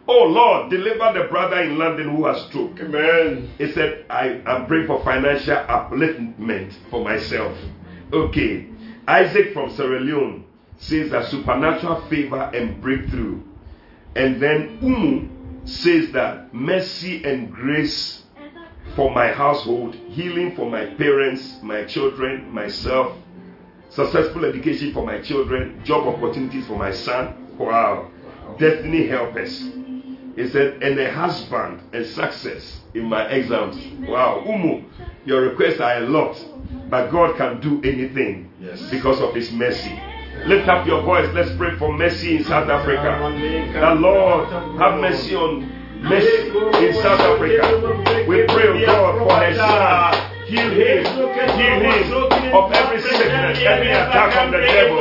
[0.07, 2.79] Oh Lord, deliver the brother in London who has stroke.
[2.79, 3.51] Amen.
[3.57, 7.55] He said, I am praying for financial upliftment for myself.
[8.11, 8.70] Okay.
[9.11, 10.45] Isaac from Sierra Leone
[10.77, 13.41] says that supernatural favor and breakthrough.
[14.15, 15.27] And then Umu
[15.65, 18.23] says that mercy and grace
[18.95, 23.17] for my household, healing for my parents, my children, myself,
[23.89, 27.57] successful education for my children, job opportunities for my son.
[27.57, 28.09] Wow.
[28.57, 29.80] Destiny helpers.
[30.35, 33.77] He said, and a husband and success in my exams.
[34.07, 34.43] Wow.
[34.47, 34.83] Umu,
[35.25, 36.37] your requests are a lot,
[36.89, 38.81] but God can do anything Yes.
[38.89, 39.99] because of His mercy.
[40.45, 41.29] Lift up your voice.
[41.33, 43.19] Let's pray for mercy in South Africa.
[43.73, 44.47] The Lord
[44.79, 45.69] have mercy on
[46.01, 46.47] mercy
[46.87, 48.25] in South Africa.
[48.27, 50.30] We pray, oh God, for her son.
[50.51, 54.99] Heal him, him of every sickness, every attack of the devil.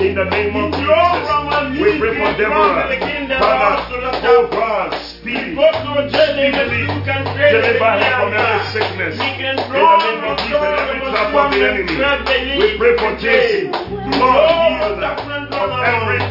[0.00, 2.94] In the name of Jesus, we pray for Deborah.
[3.40, 3.90] Father,
[4.22, 6.86] oh God, speed, speedily
[7.34, 9.18] deliver her from every sickness.
[9.18, 9.66] In the
[9.98, 12.56] name of Jesus, every trap of the enemy.
[12.56, 13.72] We pray for Jason.
[13.72, 14.46] Lord,
[14.78, 15.10] heal her
[15.58, 16.22] of every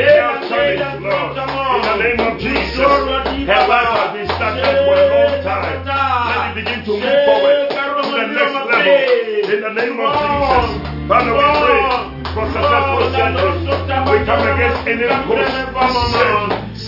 [0.00, 1.36] health challenge, Lord.
[1.36, 5.84] In the name of Jesus, her life has been stagnant for a long time.
[5.84, 7.67] Let it begin to move forward
[8.38, 9.50] next level.
[9.52, 10.66] In the name of Jesus.
[11.08, 11.80] Father, we pray
[12.34, 13.58] for successful surgery.
[14.08, 15.50] We come against any post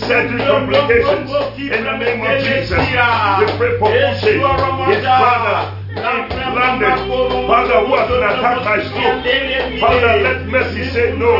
[0.07, 1.29] surgery complications.
[1.57, 2.71] In the name of Jesus.
[2.71, 6.95] We pray for Uche, his brother London.
[7.47, 9.79] Father, who has been attacked by stroke.
[9.79, 11.31] Father, let mercy say no.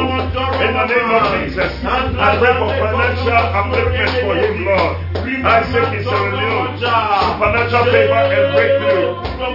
[0.60, 1.72] In the name of Jesus.
[1.84, 4.98] I pray for financial upliftment for him, Lord.
[5.42, 6.78] Isaac is a renewal.
[6.78, 9.08] Supernatural favor and breakthrough.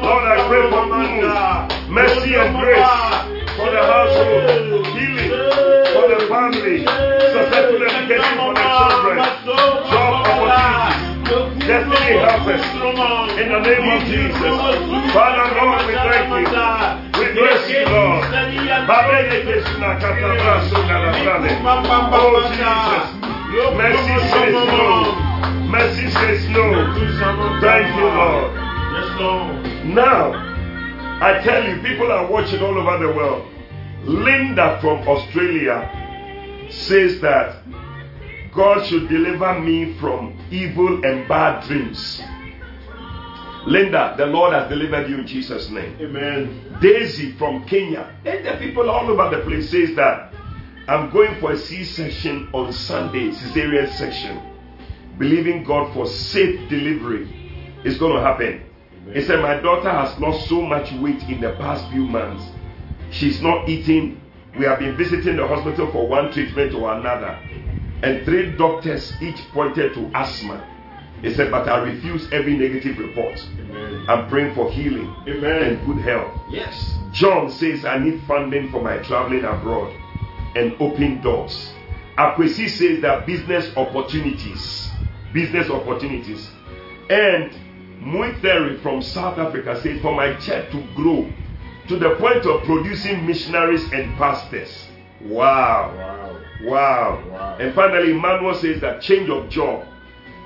[0.03, 5.31] Lord, I pray for good, mercy and grace for the household, healing
[5.95, 9.19] for the family, successful education for the children,
[9.89, 10.96] job opportunities,
[11.67, 12.63] destiny helpers.
[13.39, 14.55] In the name of Jesus.
[15.13, 16.47] Father, Lord, we thank you.
[17.19, 18.25] We bless you, Lord.
[22.13, 23.11] Oh, Jesus.
[23.77, 24.91] Mercy says no.
[25.71, 26.65] Mercy says no.
[27.61, 28.51] Thank you, Lord.
[29.87, 30.33] Now,
[31.23, 33.47] I tell you, people are watching all over the world.
[34.05, 35.91] Linda from Australia
[36.71, 37.66] says that
[38.57, 42.23] God should deliver me from evil and bad dreams.
[43.67, 45.97] Linda, the Lord has delivered you in Jesus' name.
[46.01, 46.79] Amen.
[46.81, 50.33] Daisy from Kenya, and the people all over the place says that
[50.89, 54.41] I'm going for a C-section on Sunday, cesarean section,
[55.19, 57.29] believing God for safe delivery.
[57.85, 58.63] It's going to happen.
[59.13, 62.45] He said, My daughter has lost so much weight in the past few months.
[63.11, 64.21] She's not eating.
[64.59, 67.39] We have been visiting the hospital for one treatment or another.
[68.03, 70.65] And three doctors each pointed to asthma.
[71.23, 73.39] He said, But I refuse every negative report.
[73.61, 74.05] Amen.
[74.09, 75.63] I'm praying for healing Amen.
[75.63, 76.39] and good health.
[76.51, 76.95] Yes.
[77.13, 79.95] John says, I need funding for my traveling abroad
[80.55, 81.73] and open doors.
[82.19, 84.91] Akwesi says that business opportunities,
[85.33, 86.51] business opportunities.
[87.11, 87.53] And
[88.01, 91.31] Muitheri from South Africa says, for my church to grow
[91.89, 94.87] to the point of producing missionaries and pastors.
[95.23, 95.95] Wow.
[95.97, 96.26] Wow.
[96.63, 97.23] Wow.
[97.31, 97.57] Wow.
[97.61, 99.87] And finally, Emmanuel says that change of job.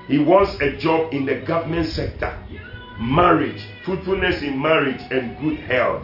[0.07, 2.37] He wants a job in the government sector,
[2.99, 6.03] marriage, fruitfulness in marriage, and good health.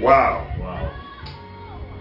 [0.00, 0.46] Wow.
[0.58, 1.00] Wow.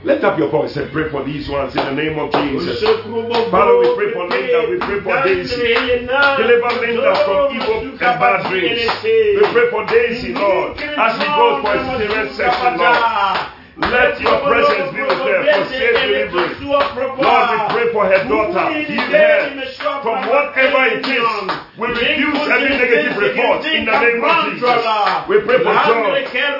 [0.03, 2.81] Lift up your voice and pray for these ones in the name of Jesus.
[2.81, 5.55] Father, we pray for Linda, we pray for Daisy.
[5.73, 8.81] Deliver Linda from evil and bad dreams.
[9.03, 13.52] We pray for Daisy, Lord, as she goes for a cesarean section, Lord.
[13.75, 16.65] Let your presence be with her for safe delivery.
[16.67, 18.65] Lord, we pray for her daughter.
[18.83, 19.65] Heal her
[20.03, 21.72] from whatever it is.
[21.75, 24.85] We refuse every negative report in the name of Jesus.
[25.27, 26.05] We pray for job,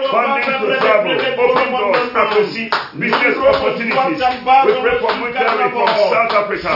[0.09, 2.65] funding to travel, open doors, prophecy,
[2.97, 4.17] business opportunities.
[4.65, 6.69] We pray for Mutari from South Africa.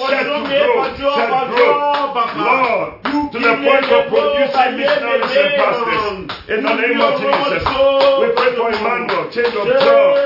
[0.00, 0.80] Set to grow,
[1.12, 2.08] set growth.
[2.40, 6.04] Lord, to the point of producing missionaries and pastors.
[6.48, 7.68] In the name of Jesus.
[7.68, 10.16] We pray for Emmanuel, change of job.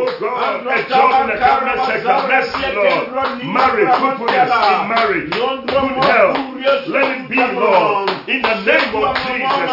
[0.00, 2.16] Oh God, a job in the government sector.
[2.28, 3.44] Mercy, Lord.
[3.44, 6.36] Marriage, fruitfulness in marriage, good health.
[6.58, 8.10] Let it be, Lord.
[8.28, 9.68] In the name of Jesus.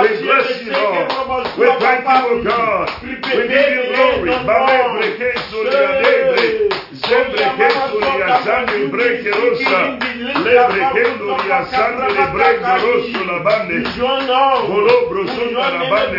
[0.00, 1.06] We bless you, Lord.
[1.58, 2.88] We thank you, God.
[3.02, 4.30] We give you glory.
[4.46, 6.46] Bale breke solia debre.
[6.92, 9.82] Zembre ke solia zande breke rosa.
[10.40, 13.78] Le breke solia zande le breke rosso la bande.
[14.66, 16.18] Volo brosunda la bande.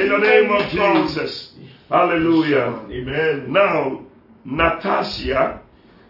[0.00, 1.52] In the name of Jesus.
[1.88, 2.68] Hallelujah.
[2.90, 3.52] Amen.
[3.52, 4.00] Now,
[4.44, 5.60] Natasha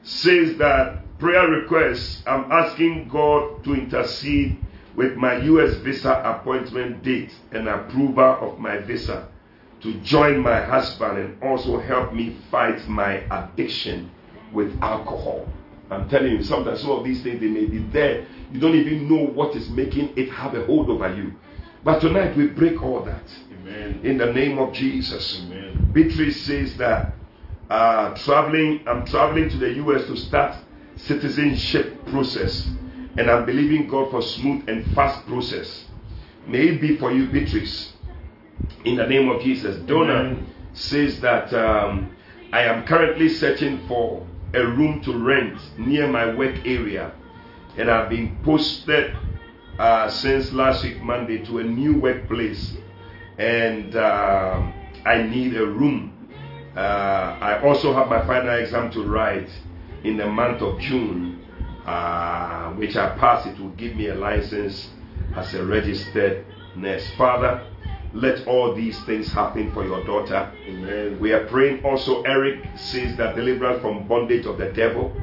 [0.02, 4.56] says that prayer requests, I'm asking God to intercede
[4.96, 9.28] with my US visa appointment date and approval of my visa
[9.82, 14.10] to join my husband and also help me fight my addiction
[14.52, 15.46] with alcohol.
[15.90, 18.26] I'm telling you, sometimes some of these things they may be there.
[18.52, 21.34] You don't even know what is making it have a hold over you.
[21.84, 24.00] But tonight we break all that Amen.
[24.04, 25.40] in the name of Jesus.
[25.44, 25.90] Amen.
[25.92, 27.14] Beatrice says that
[27.70, 30.56] uh, traveling, I'm traveling to the US to start
[31.06, 32.66] citizenship process,
[33.16, 35.86] and I'm believing God for smooth and fast process.
[36.46, 37.92] May it be for you, Beatrice,
[38.84, 39.76] in the name of Jesus.
[39.86, 40.46] Donna Amen.
[40.72, 42.14] says that um,
[42.52, 47.12] I am currently searching for a room to rent near my work area,
[47.76, 49.14] and I've been posted
[49.78, 52.76] uh, since last week Monday to a new workplace,
[53.38, 54.74] and um
[55.06, 56.12] I need a room.
[56.76, 56.80] Uh,
[57.40, 59.48] I also have my final exam to write
[60.04, 61.44] in the month of June,
[61.86, 63.46] uh, which I pass.
[63.46, 64.90] It will give me a license
[65.36, 66.44] as a registered
[66.76, 67.08] nurse.
[67.16, 67.66] Father,
[68.12, 70.52] let all these things happen for your daughter.
[70.66, 71.18] Amen.
[71.20, 72.22] We are praying also.
[72.22, 75.14] Eric says that deliverance from bondage of the devil.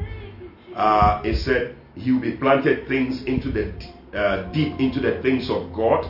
[0.76, 3.74] Uh, he said he will be planted things into the
[4.18, 6.10] uh, deep into the things of God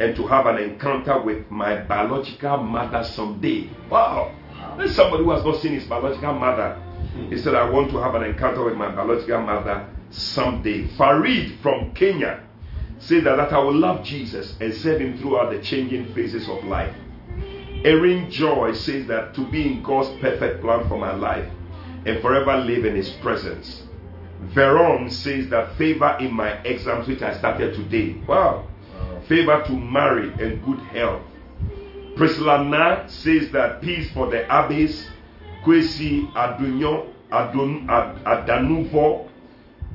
[0.00, 3.70] and to have an encounter with my biological mother someday.
[3.90, 4.34] Wow.
[4.76, 6.80] There's somebody who has not seen his biological mother.
[7.30, 10.86] He said, I want to have an encounter with my biological mother someday.
[10.96, 12.44] Farid from Kenya
[12.98, 16.64] says that, that I will love Jesus and serve him throughout the changing phases of
[16.64, 16.94] life.
[17.84, 21.48] Erin Joy says that to be in God's perfect plan for my life
[22.06, 23.82] and forever live in his presence.
[24.54, 28.20] Veron says that favor in my exams, which I started today.
[28.26, 28.66] Wow.
[29.28, 31.22] Favor to marry and good health.
[32.16, 35.06] Priscilla Na says that peace for the Abbes,
[35.68, 39.28] Kwesi Adunyo, Adun, Ad, Adanuvo,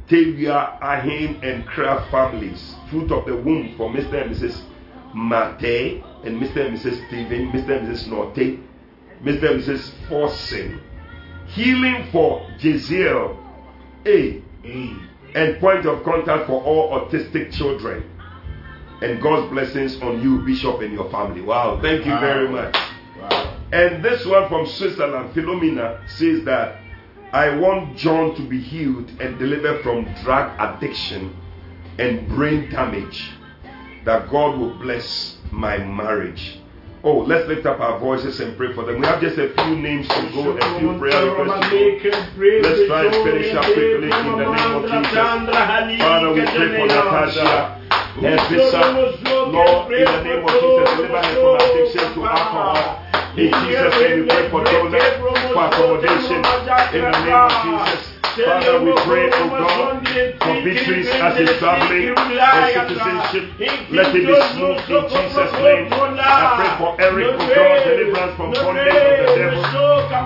[0.07, 2.75] Tavia, Ahin, and Kraft families.
[2.91, 4.21] Fruit of the womb for Mr.
[4.21, 4.61] and Mrs.
[5.15, 6.67] Mate and Mr.
[6.67, 7.07] and Mrs.
[7.07, 7.79] Stephen, Mr.
[7.79, 8.07] and Mrs.
[8.07, 8.59] Norte,
[9.23, 9.51] Mr.
[9.51, 9.91] and Mrs.
[10.07, 10.79] Forsen.
[11.47, 13.35] Healing for Jeziel
[14.05, 14.43] A.
[15.33, 18.07] And point of contact for all autistic children.
[19.01, 21.41] And God's blessings on you, Bishop, and your family.
[21.41, 22.75] Wow, thank you very much.
[23.19, 23.62] Wow.
[23.73, 26.79] And this one from Switzerland, Philomena, says that
[27.31, 31.35] I want John to be healed and delivered from drug addiction
[31.97, 33.31] and brain damage.
[34.05, 36.59] That God will bless my marriage.
[37.03, 38.99] Oh, let's lift up our voices and pray for them.
[38.99, 41.73] We have just a few names to go, a few prayer requests.
[42.37, 45.13] Let's try and finish up quickly in the name of Jesus.
[45.99, 47.81] Father, we pray for Natasha.
[48.21, 48.93] Efisa,
[49.51, 53.02] Lord, in the name of Jesus, deliver her from addiction to alcohol.
[53.35, 54.93] In Jesus' name, we pray for Dole,
[55.53, 56.37] for accommodation.
[56.93, 58.13] In the name of Jesus.
[58.33, 60.07] Father, we pray, oh God,
[60.41, 63.45] for victories as he's traveling and citizenship.
[63.91, 65.89] Let it be smooth in Jesus' name.
[65.93, 69.61] I pray for Eric, oh God, deliverance from bondage of the devil.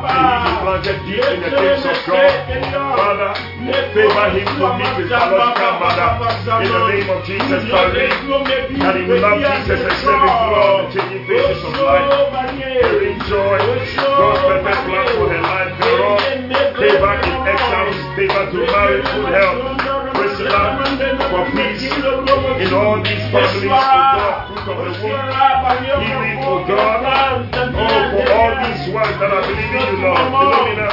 [0.03, 2.31] May he be planted deep in the things of God.
[2.95, 3.31] Father,
[3.94, 6.10] favor him to meet his biological mother.
[6.64, 10.88] In the name of Jesus, Father, that he will love Jesus and serve him throughout
[10.88, 12.07] the changing phases of life.
[12.57, 13.57] Erin Joy,
[13.98, 15.73] God's perfect plan for her life.
[15.81, 16.19] Thereof,
[16.77, 19.60] favor in exams, favor to marry, good health.
[20.18, 20.81] Priscilla,
[21.30, 25.27] for peace in all these families, oh God, fruit of the womb.
[25.77, 26.98] Healing, oh God.
[27.53, 30.18] Oh, for all these ones that are believing you, Lord.
[30.31, 30.88] Philomena,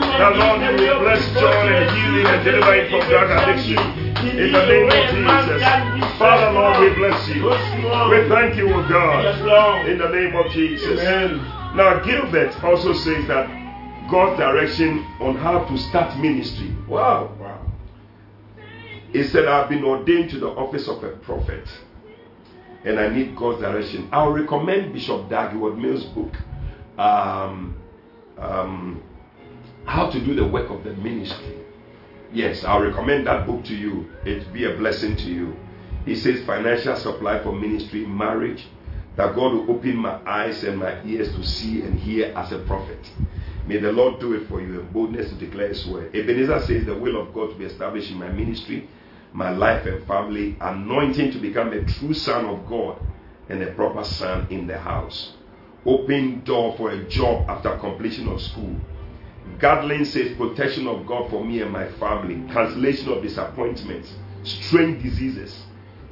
[0.00, 3.78] that Lord, you will bless joy and healing and deliver from drug addiction.
[4.24, 6.18] In the name of Jesus.
[6.18, 7.44] Father, Lord, we bless you.
[7.44, 9.86] We thank you, O God.
[9.88, 11.02] In the name of Jesus.
[11.74, 13.48] Now, Gilbert also says that
[14.10, 16.74] God's direction on how to start ministry.
[16.88, 17.34] Wow.
[17.40, 17.60] Wow.
[19.12, 21.68] He said, I've been ordained to the office of a prophet
[22.84, 24.08] and I need God's direction.
[24.12, 26.34] I'll recommend Bishop Dag Mills' book,
[26.98, 27.76] um,
[28.38, 29.02] um,
[29.86, 31.58] How to Do the Work of the Ministry.
[32.32, 34.08] Yes, I'll recommend that book to you.
[34.24, 35.56] It'll be a blessing to you.
[36.04, 38.66] He says, Financial supply for ministry, marriage,
[39.16, 42.58] that God will open my eyes and my ears to see and hear as a
[42.60, 43.10] prophet.
[43.66, 46.14] May the Lord do it for you and boldness to declare His word.
[46.14, 48.88] Ebenezer says, The will of God to be established in my ministry,
[49.32, 53.00] my life and family, anointing to become a true son of God
[53.48, 55.34] and a proper son in the house.
[55.86, 58.76] Open door for a job after completion of school.
[59.58, 64.12] Gadlin says, Protection of God for me and my family, cancellation of disappointments,
[64.42, 65.62] strange diseases,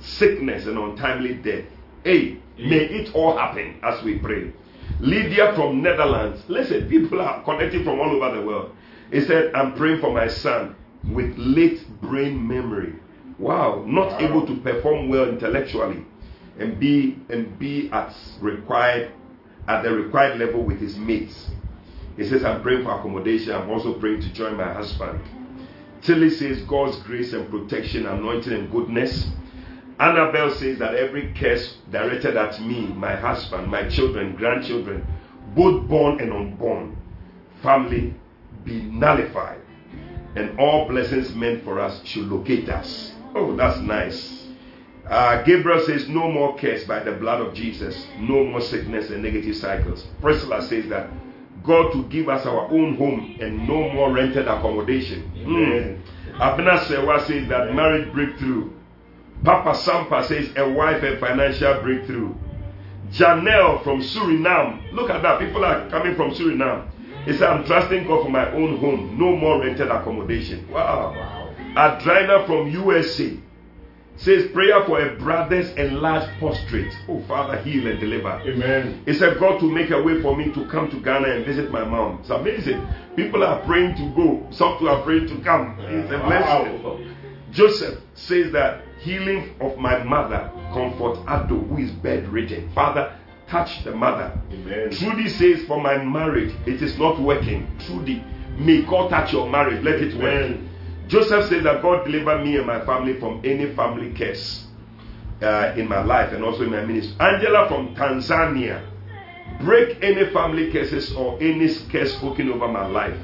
[0.01, 1.65] sickness, and untimely death.
[2.05, 4.53] Hey, may it all happen as we pray.
[5.01, 6.43] Lydia from Netherlands.
[6.49, 8.75] Listen, people are connecting from all over the world.
[9.11, 10.77] He said, I'm praying for my son
[11.11, 12.95] with late brain memory.
[13.39, 14.19] Wow, not Wow.
[14.21, 16.05] able to perform well intellectually
[16.59, 19.11] and be and be at required
[19.67, 21.51] at the required level with his mates.
[22.17, 23.55] He says, I'm praying for accommodation.
[23.55, 25.21] I'm also praying to join my husband.
[26.03, 29.29] Tilly says, God's grace and protection, anointing and goodness.
[29.99, 35.07] Annabelle says that every curse directed at me, my husband, my children, grandchildren,
[35.55, 36.97] both born and unborn,
[37.63, 38.15] family,
[38.65, 39.61] be nullified.
[40.35, 43.13] And all blessings meant for us should locate us.
[43.35, 44.47] Oh, that's nice.
[45.09, 49.23] Uh, Gabriel says, No more curse by the blood of Jesus, no more sickness and
[49.23, 50.07] negative cycles.
[50.21, 51.11] Priscilla says that
[51.65, 55.31] God to give us our own home and no more rented accommodation.
[55.37, 56.41] Mm.
[56.41, 58.71] Abner Sewa says that marriage breakthrough.
[59.45, 62.35] Papa Sampa says a wife and financial breakthrough.
[63.11, 64.93] Janelle from Suriname.
[64.93, 65.39] Look at that.
[65.41, 66.89] People are coming from Suriname.
[67.25, 69.17] He said, I'm trusting God for my own home.
[69.19, 70.69] No more rented accommodation.
[70.71, 71.13] Wow.
[71.15, 71.55] Wow.
[71.77, 73.37] Adrina from USA
[74.23, 76.93] says prayer for a brother's enlarged prostrate.
[77.09, 78.41] Oh, Father, heal and deliver.
[78.47, 79.03] Amen.
[79.05, 81.73] He said, God to make a way for me to come to Ghana and visit
[81.73, 82.21] my mom.
[82.21, 82.87] It's amazing.
[83.17, 84.47] People are praying to go.
[84.51, 85.77] Some people are praying to come.
[85.81, 86.83] It's a blessing.
[86.85, 87.01] Wow.
[87.51, 92.73] Joseph says that healing of my mother, comfort Ado, who is bedridden.
[92.75, 93.19] Father,
[93.49, 94.41] touch the mother.
[94.53, 94.91] Amen.
[94.93, 97.67] Trudy says, For my marriage, it is not working.
[97.87, 98.25] Trudy,
[98.57, 100.57] may God touch your marriage, let it work.
[101.13, 104.65] Joseph says that God deliver me and my family from any family curse
[105.43, 107.15] uh, in my life and also in my ministry.
[107.21, 108.83] Angela from Tanzania,
[109.61, 113.15] break any family curses or any curse spoken over my life.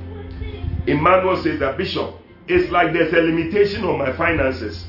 [0.86, 2.15] Emmanuel says that Bishop,
[2.47, 4.86] it's like there's a limitation on my finances.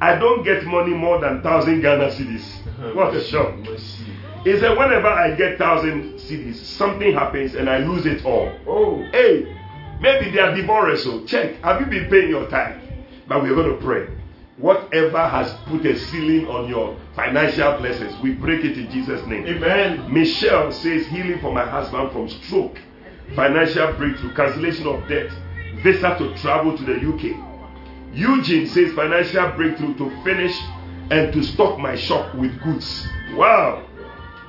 [0.00, 2.94] I don't get money more than thousand Ghana cedis.
[2.94, 3.54] What a shock!
[4.44, 8.50] He said, whenever I get thousand cedis, something happens and I lose it all.
[8.66, 9.02] Oh.
[9.12, 9.59] Hey,
[10.00, 11.56] maybe they are divorced, so check.
[11.62, 12.80] Have you been paying your tithe?
[13.28, 14.08] But we're going to pray.
[14.56, 19.46] Whatever has put a ceiling on your financial blessings, we break it in Jesus' name.
[19.46, 20.12] Amen.
[20.12, 22.76] Michelle says healing for my husband from stroke,
[23.34, 25.30] financial breakthrough, cancellation of debt,
[25.82, 27.50] visa to travel to the UK.
[28.12, 30.58] Eugene says financial breakthrough to finish
[31.10, 33.06] and to stock my shop with goods.
[33.32, 33.86] Wow.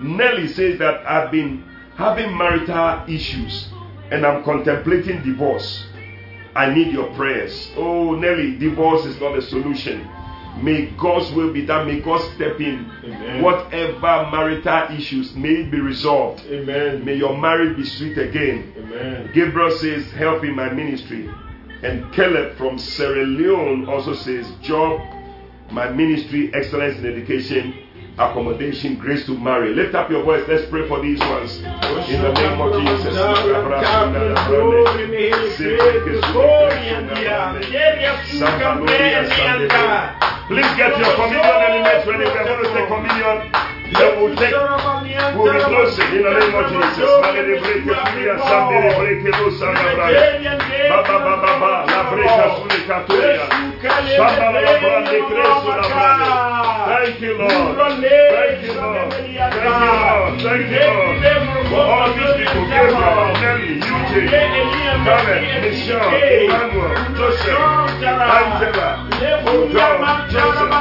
[0.01, 1.63] Nelly says that I've been
[1.95, 3.69] having marital issues
[4.11, 5.85] and I'm contemplating divorce.
[6.53, 7.71] I need your prayers.
[7.77, 10.07] Oh, Nelly, divorce is not a solution.
[10.61, 11.87] May God's will be done.
[11.87, 12.91] May God step in.
[13.05, 13.41] Amen.
[13.41, 16.43] Whatever marital issues may be resolved.
[16.45, 17.05] Amen.
[17.05, 18.73] May your marriage be sweet again.
[18.77, 19.31] Amen.
[19.33, 21.29] Gabriel says, Help in my ministry.
[21.83, 24.99] And Caleb from Sierra Leone also says, Job,
[25.71, 27.80] my ministry, excellence in education,
[28.29, 29.73] accommodation, grace to marry.
[29.73, 30.43] Lift up your voice.
[30.47, 31.57] Let's pray for these ones.
[31.57, 33.13] In the name of Jesus.
[40.47, 42.25] Please get your communion elements ready.
[42.25, 43.70] We are going to take communion.
[43.91, 44.55] We'll take
[45.35, 47.11] We'll be closing in the name of Jesus.
[47.21, 50.23] Malere breke furia sandere breke lo sanda brande.
[50.89, 53.45] Baba baba ba la breka sule katoria.
[54.15, 56.51] Shamba la brande creso la brande.
[56.91, 57.51] Thank you Lord.
[57.51, 59.11] Thank you Lord.
[59.11, 60.41] Thank you Lord.
[60.41, 61.15] Thank you Lord.
[61.71, 64.27] For all these people, Gabriel, Nelly, Eugene,
[65.05, 68.89] Karen, Michelle, Emmanuel, Joseph, Angela,
[69.71, 69.99] John,
[70.31, 70.73] Joseph,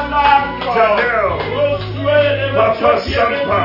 [0.74, 1.79] Janelle,
[2.10, 3.60] Papa Sampa,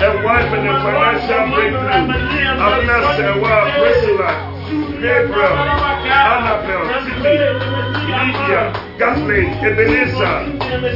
[0.00, 2.30] a wife and a financial breakthrough.
[2.60, 4.30] Abner Sewa, Priscilla,
[5.00, 5.54] Gabriel,
[6.08, 7.36] Annabelle, Tiffany,
[8.16, 8.62] Lydia,
[8.98, 10.36] Kathleen, Ebenezer,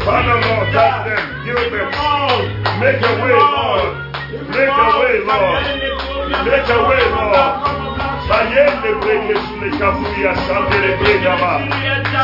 [0.05, 1.91] Father Lord, touch them, Gilbert,
[2.81, 3.89] make a way, Lord,
[4.49, 5.63] make a way, Lord,
[6.45, 7.94] make a way, Lord.
[8.29, 11.35] Sayende breke sule kafuria sandere breka.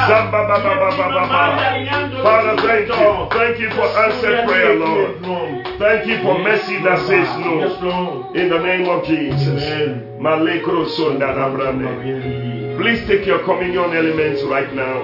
[0.08, 1.42] Samba ba ba ba ba ba ba.
[2.22, 3.28] Father, thank you.
[3.30, 5.66] Thank you for answered prayer, Lord.
[5.78, 8.32] Thank you for mercy that says no.
[8.34, 9.62] In the name of Jesus.
[9.62, 10.18] Amen.
[10.20, 12.76] Malekro sonda na.
[12.76, 15.02] Please take your communion elements right now.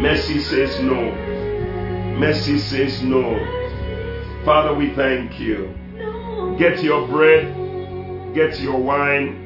[0.00, 1.12] Mercy says no.
[2.18, 3.38] Mercy says no.
[4.44, 5.74] Father, we thank you.
[6.58, 9.43] Get your bread, get your wine,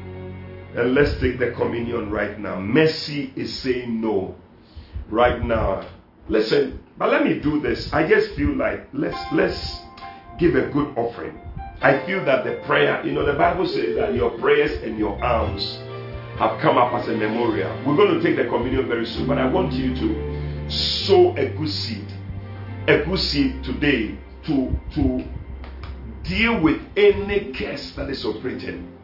[0.75, 2.59] and let's take the communion right now.
[2.59, 4.35] Mercy is saying no
[5.09, 5.87] right now.
[6.27, 7.91] Listen, but let me do this.
[7.91, 9.81] I just feel like let's let's
[10.37, 11.39] give a good offering.
[11.81, 15.23] I feel that the prayer, you know, the Bible says that your prayers and your
[15.23, 15.79] alms
[16.37, 17.71] have come up as a memorial.
[17.85, 21.49] We're going to take the communion very soon, but I want you to sow a
[21.49, 22.05] good seed,
[22.87, 25.25] a good seed today to to
[26.23, 28.98] deal with any curse that is operating.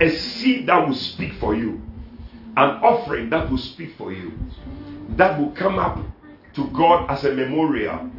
[0.00, 1.80] A seed that will speak for you,
[2.56, 4.32] an offering that will speak for you,
[5.16, 5.98] that will come up
[6.54, 8.10] to God as a memorial.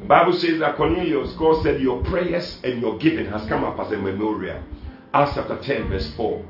[0.00, 3.78] The Bible says that Cornelius, God said, Your prayers and your giving has come up
[3.80, 4.62] as a memorial.
[5.12, 6.44] Acts chapter 10, verse 4.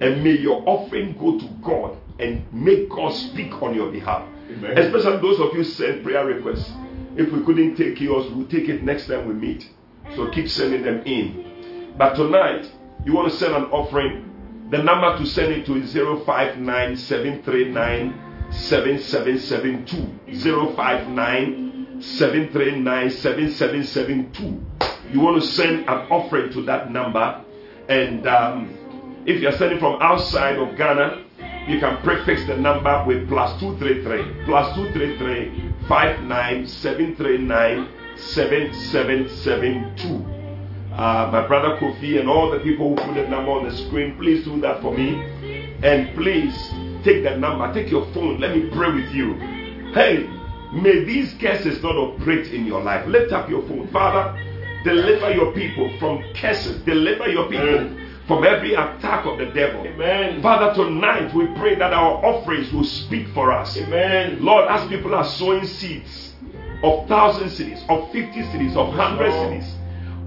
[0.00, 4.26] And may your offering go to God and make God speak on your behalf.
[4.50, 4.78] Amen.
[4.78, 6.70] Especially those of you send prayer requests.
[7.16, 9.68] If we couldn't take yours, we'll take it next time we meet.
[10.14, 11.94] So keep sending them in.
[11.96, 12.70] But tonight,
[13.06, 14.24] you want to send an offering.
[14.70, 20.74] The number to send it to is 059 739 7772.
[20.74, 24.66] 059 739 7772.
[25.12, 27.44] You want to send an offering to that number.
[27.88, 31.22] And um, if you're sending from outside of Ghana,
[31.68, 40.35] you can prefix the number with plus 233 plus 233 59 739 7772.
[40.96, 44.16] Uh, my brother Kofi and all the people who put the number on the screen,
[44.16, 45.20] please do that for me.
[45.82, 46.56] And please
[47.04, 49.34] take that number, take your phone, let me pray with you.
[49.92, 50.26] Hey,
[50.72, 53.06] may these curses not operate in your life.
[53.06, 53.88] Lift up your phone.
[53.88, 54.40] Father,
[54.84, 57.94] deliver your people from curses, deliver your people
[58.26, 59.86] from every attack of the devil.
[59.86, 60.40] Amen.
[60.40, 63.76] Father, tonight we pray that our offerings will speak for us.
[63.76, 64.42] Amen.
[64.42, 66.32] Lord, as people are sowing seeds
[66.82, 69.70] of thousand cedis, of fifty cedis, of hundred cedis,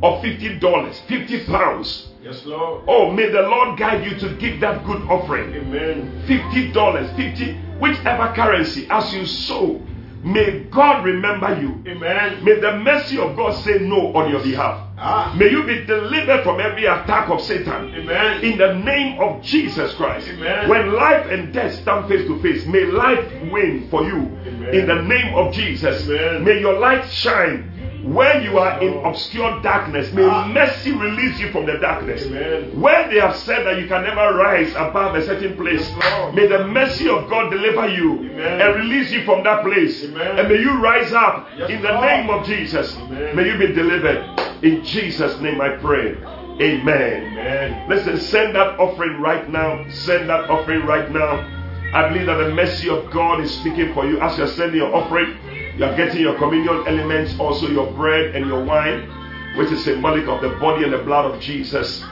[0.01, 2.07] of fifty dollars, fifty pounds.
[2.21, 2.83] Yes, Lord.
[2.87, 5.53] Oh, may the Lord guide you to give that good offering.
[5.53, 6.23] Amen.
[6.27, 9.81] Fifty dollars, fifty, whichever currency, as you sow,
[10.23, 11.81] may God remember you.
[11.89, 12.43] Amen.
[12.43, 14.88] May the mercy of God say no on your behalf.
[15.01, 15.33] Ah.
[15.37, 17.93] May you be delivered from every attack of Satan.
[17.95, 18.41] Amen.
[18.43, 20.27] In the name of Jesus Christ.
[20.27, 20.67] Amen.
[20.69, 24.17] When life and death stand face to face, may life win for you.
[24.45, 24.73] Amen.
[24.75, 26.07] In the name of Jesus.
[26.09, 26.43] Amen.
[26.43, 27.71] May your light shine.
[28.03, 30.47] When you are in obscure darkness, may Ah.
[30.47, 32.25] mercy release you from the darkness.
[32.25, 32.71] Amen.
[32.79, 36.47] Where they have said that you can never rise above a certain place, Yes, may
[36.47, 38.61] the mercy of God deliver you Amen.
[38.61, 40.03] and release you from that place.
[40.05, 40.39] Amen.
[40.39, 42.05] And may you rise up Yes, in the Lord.
[42.05, 42.97] name of Jesus.
[43.33, 44.23] May you be delivered.
[44.61, 46.15] In Jesus' name I pray.
[46.61, 47.37] Amen.
[47.37, 47.89] Amen.
[47.89, 49.89] Listen, send that offering right now.
[49.89, 51.55] Send that offering right now.
[51.93, 54.19] I believe that the mercy of God is speaking for you.
[54.19, 55.37] As you're sending your offering,
[55.77, 59.09] you are getting your communion elements, also your bread and your wine,
[59.57, 62.03] which is symbolic of the body and the blood of Jesus.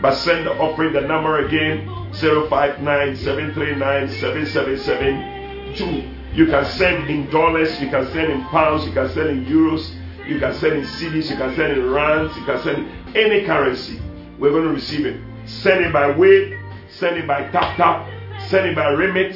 [0.00, 6.14] But send the offering, the number again 059 739 7772.
[6.32, 9.90] You can send in dollars, you can send in pounds, you can send in euros,
[10.28, 13.46] you can send in cedis, you can send in rands, you can send in any
[13.46, 14.00] currency.
[14.38, 15.20] We're going to receive it.
[15.46, 16.56] Send it by Wave,
[16.90, 18.06] send it by Tap Tap,
[18.48, 19.34] send it by Remit,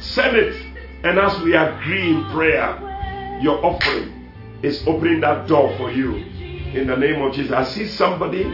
[0.00, 0.54] send it.
[1.02, 4.30] And as we agree in prayer, your offering
[4.62, 6.14] is opening that door for you.
[6.14, 7.52] In the name of Jesus.
[7.52, 8.44] I see somebody,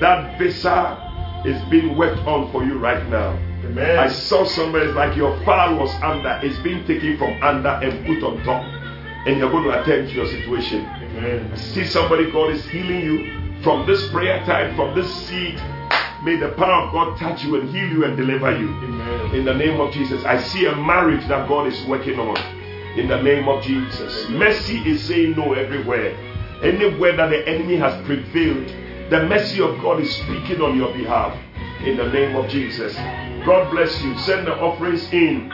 [0.00, 3.30] that visa is being worked on for you right now.
[3.64, 3.98] Amen.
[3.98, 8.06] I saw somebody, it's like your file was under, it's being taken from under and
[8.06, 8.62] put on top.
[9.26, 10.84] And you're going to attend to your situation.
[11.16, 11.50] Amen.
[11.52, 15.56] I see somebody, God is healing you from this prayer time, from this seed.
[16.22, 18.68] May the power of God touch you and heal you and deliver you.
[18.68, 19.34] Amen.
[19.34, 20.24] In the name of Jesus.
[20.24, 22.36] I see a marriage that God is working on.
[22.98, 24.28] In the name of Jesus.
[24.30, 26.16] Mercy is saying no everywhere.
[26.62, 28.66] Anywhere that the enemy has prevailed,
[29.10, 31.38] the mercy of God is speaking on your behalf.
[31.84, 32.94] In the name of Jesus.
[33.44, 34.18] God bless you.
[34.20, 35.48] Send the offerings in.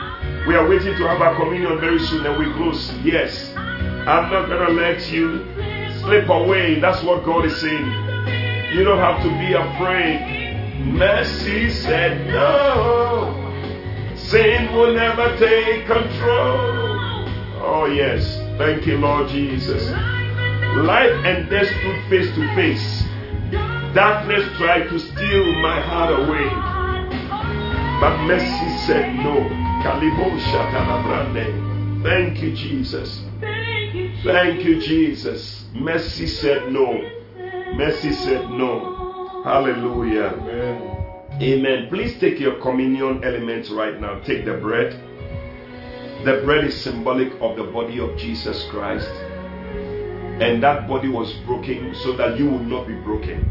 [0.47, 2.91] We are waiting to have our communion very soon and we close.
[3.03, 3.53] Yes.
[4.05, 5.45] I'm not going to let you
[6.01, 6.79] slip away.
[6.81, 7.85] That's what God is saying.
[8.73, 10.75] You don't have to be afraid.
[10.85, 13.39] Mercy said no.
[14.15, 16.83] Sin will never take control.
[17.63, 18.37] Oh, yes.
[18.57, 19.89] Thank you, Lord Jesus.
[19.89, 23.03] Life and death stood face to face.
[23.95, 26.49] Darkness tried to steal my heart away.
[28.01, 29.47] But mercy said no.
[32.03, 33.23] Thank you, Jesus.
[34.23, 35.65] Thank you, Jesus.
[35.73, 36.93] Mercy said no.
[37.75, 39.41] Mercy said no.
[39.43, 40.29] Hallelujah.
[40.39, 41.41] Amen.
[41.41, 41.89] Amen.
[41.89, 44.21] Please take your communion elements right now.
[44.21, 44.93] Take the bread.
[46.23, 49.09] The bread is symbolic of the body of Jesus Christ.
[49.09, 53.43] And that body was broken so that you would not be broken.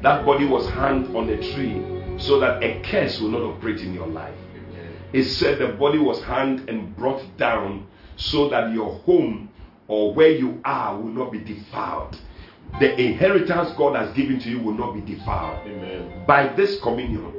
[0.00, 3.92] That body was hanged on a tree so that a curse will not operate in
[3.92, 4.38] your life.
[5.12, 7.86] It said the body was hanged and brought down
[8.16, 9.50] so that your home
[9.92, 12.18] or where you are will not be defiled.
[12.80, 16.24] The inheritance God has given to you will not be defiled Amen.
[16.26, 17.30] by this communion,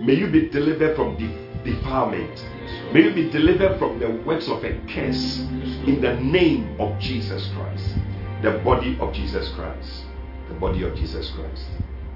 [0.00, 2.44] may you be delivered from de- defilement.
[2.92, 5.38] May you be delivered from the works of a curse
[5.86, 7.94] in the name of Jesus Christ.
[8.42, 10.02] The body of Jesus Christ.
[10.48, 11.64] The body of Jesus Christ.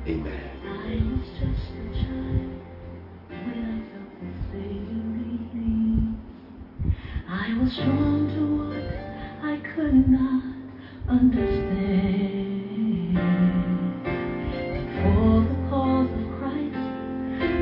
[0.09, 0.51] Amen.
[0.67, 2.61] I was just a child
[3.29, 4.11] when I felt
[4.51, 4.59] the
[5.55, 6.19] me.
[7.29, 8.54] I was drawn to what I
[9.75, 10.43] could not
[11.09, 13.19] understand.
[15.03, 16.85] For the cause of Christ,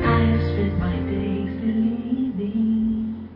[0.05, 3.27] I have spent my days believing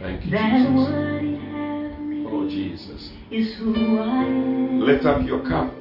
[0.00, 0.74] Thank you, that Jesus.
[0.74, 3.10] what He has me Oh, Jesus.
[3.30, 4.80] is who I am.
[4.80, 5.72] Lift up your cup.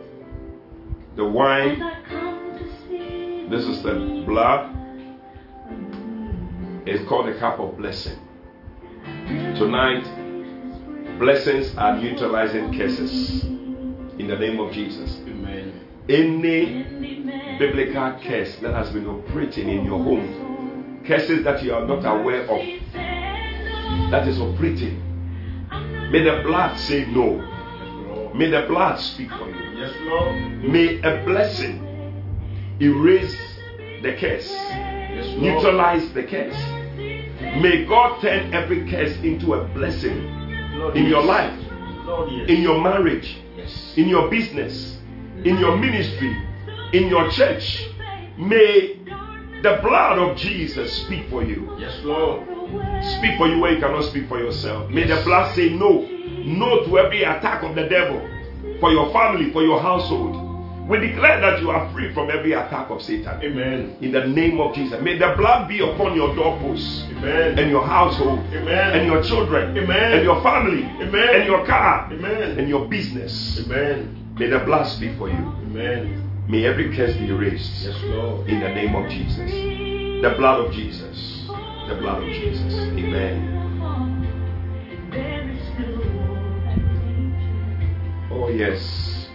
[1.15, 3.93] The wine, I come to see this is the
[4.25, 4.69] blood.
[6.85, 8.17] It's called the cup of blessing.
[9.57, 10.03] Tonight,
[11.19, 15.17] blessings are neutralizing curses in the name of Jesus.
[15.27, 15.79] Amen.
[16.09, 16.83] Any
[17.59, 22.43] biblical curse that has been operating in your home, curses that you are not aware
[22.43, 22.61] of,
[24.11, 25.01] that is operating.
[26.11, 27.49] May the blood say no.
[28.35, 29.79] May the blood speak for you.
[29.79, 30.63] Yes, Lord.
[30.63, 31.79] May a blessing
[32.81, 33.37] erase
[34.01, 35.41] the curse, Yes, Lord.
[35.41, 36.55] neutralize the curse.
[37.61, 40.42] May God turn every curse into a blessing Lord,
[40.95, 41.53] in your life,
[42.47, 43.37] in your marriage,
[43.95, 44.97] in your business,
[45.43, 46.35] in your ministry,
[46.93, 47.87] in your church,
[48.37, 48.97] May
[49.61, 51.75] the blood of Jesus speak for you.
[51.77, 52.47] Yes, Lord.
[53.19, 54.89] Speak for you where you cannot speak for yourself.
[54.89, 56.01] May the blood say no.
[56.43, 58.19] No to every attack of the devil
[58.79, 60.42] for your family, for your household.
[60.87, 63.41] We declare that you are free from every attack of Satan.
[63.41, 63.95] Amen.
[64.01, 65.01] In the name of Jesus.
[65.01, 67.57] May the blood be upon your doorposts Amen.
[67.57, 68.91] and your household Amen.
[68.99, 70.11] and your children Amen.
[70.13, 71.35] and your family Amen.
[71.35, 72.59] and your car Amen.
[72.59, 73.61] and your business.
[73.65, 74.35] Amen.
[74.37, 75.35] May the blood speak for you.
[75.35, 76.19] Amen.
[76.49, 78.49] May every curse be erased Yes, Lord.
[78.49, 79.49] in the name of Jesus.
[79.51, 81.45] The blood of Jesus.
[81.87, 82.73] The blood of Jesus.
[82.73, 83.49] Amen.
[85.11, 89.29] There is still more that nature Oh, yes.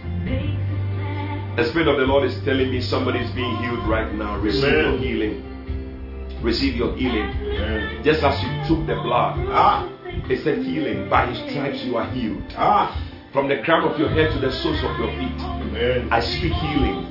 [1.59, 1.75] Makes it sad.
[1.75, 4.37] The Spirit of the Lord is telling me somebody is being healed right now.
[4.37, 4.93] Receive Amen.
[4.93, 6.41] your healing.
[6.41, 7.29] Receive your healing.
[7.29, 8.03] Amen.
[8.03, 9.87] Just as you took the blood, Ah.
[10.29, 11.09] it said healing.
[11.09, 12.43] By his stripes you are healed.
[12.57, 12.95] Ah.
[13.33, 15.39] From the crown of your head to the soles of your feet.
[15.39, 16.07] Amen.
[16.11, 17.05] I speak healing.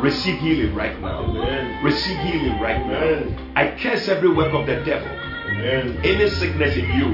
[0.00, 1.24] Receive healing right now.
[1.24, 1.84] Amen.
[1.84, 3.36] Receive healing right now.
[3.56, 5.08] I curse every work of the devil.
[5.50, 6.00] Amen.
[6.04, 7.08] Any sickness in you,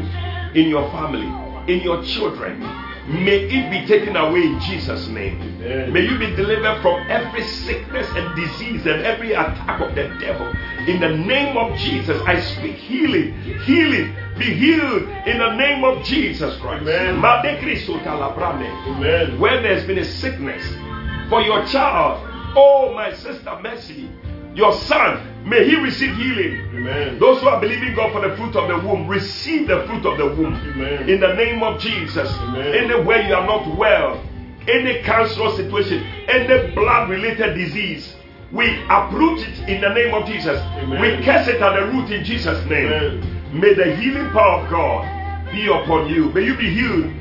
[0.61, 1.27] in your family,
[1.73, 2.63] in your children,
[3.09, 5.41] may it be taken away in Jesus' name.
[5.41, 5.93] Amen.
[5.93, 10.53] May you be delivered from every sickness and disease and every attack of the devil.
[10.87, 13.35] In the name of Jesus, I speak healing.
[13.63, 14.15] Healing.
[14.39, 16.83] Be healed in the name of Jesus Christ.
[16.83, 17.21] Amen.
[17.21, 18.69] Made Cristo talabrame.
[18.89, 19.39] Amen.
[19.41, 20.63] Where there's been a sickness
[21.29, 22.21] for your child,
[22.57, 24.11] oh my sister Mercy,
[24.57, 26.59] your son, may he receive healing.
[26.75, 27.19] Amen.
[27.19, 30.17] Those who are believing God for the fruit of the womb, receive the fruit of
[30.17, 30.55] the womb.
[30.55, 31.09] Amen.
[31.11, 32.33] In the name of Jesus.
[32.33, 32.75] Amen.
[32.75, 34.25] Anywhere you are not well,
[34.67, 38.17] any cancerous situation, any blood related disease,
[38.51, 40.59] we uproot it in the name of Jesus.
[40.59, 41.03] Amen.
[41.03, 42.87] We curse it at the root in Jesus' name.
[42.87, 43.61] Amen.
[43.61, 46.33] May the healing power of God be upon you.
[46.33, 47.13] May you be healed.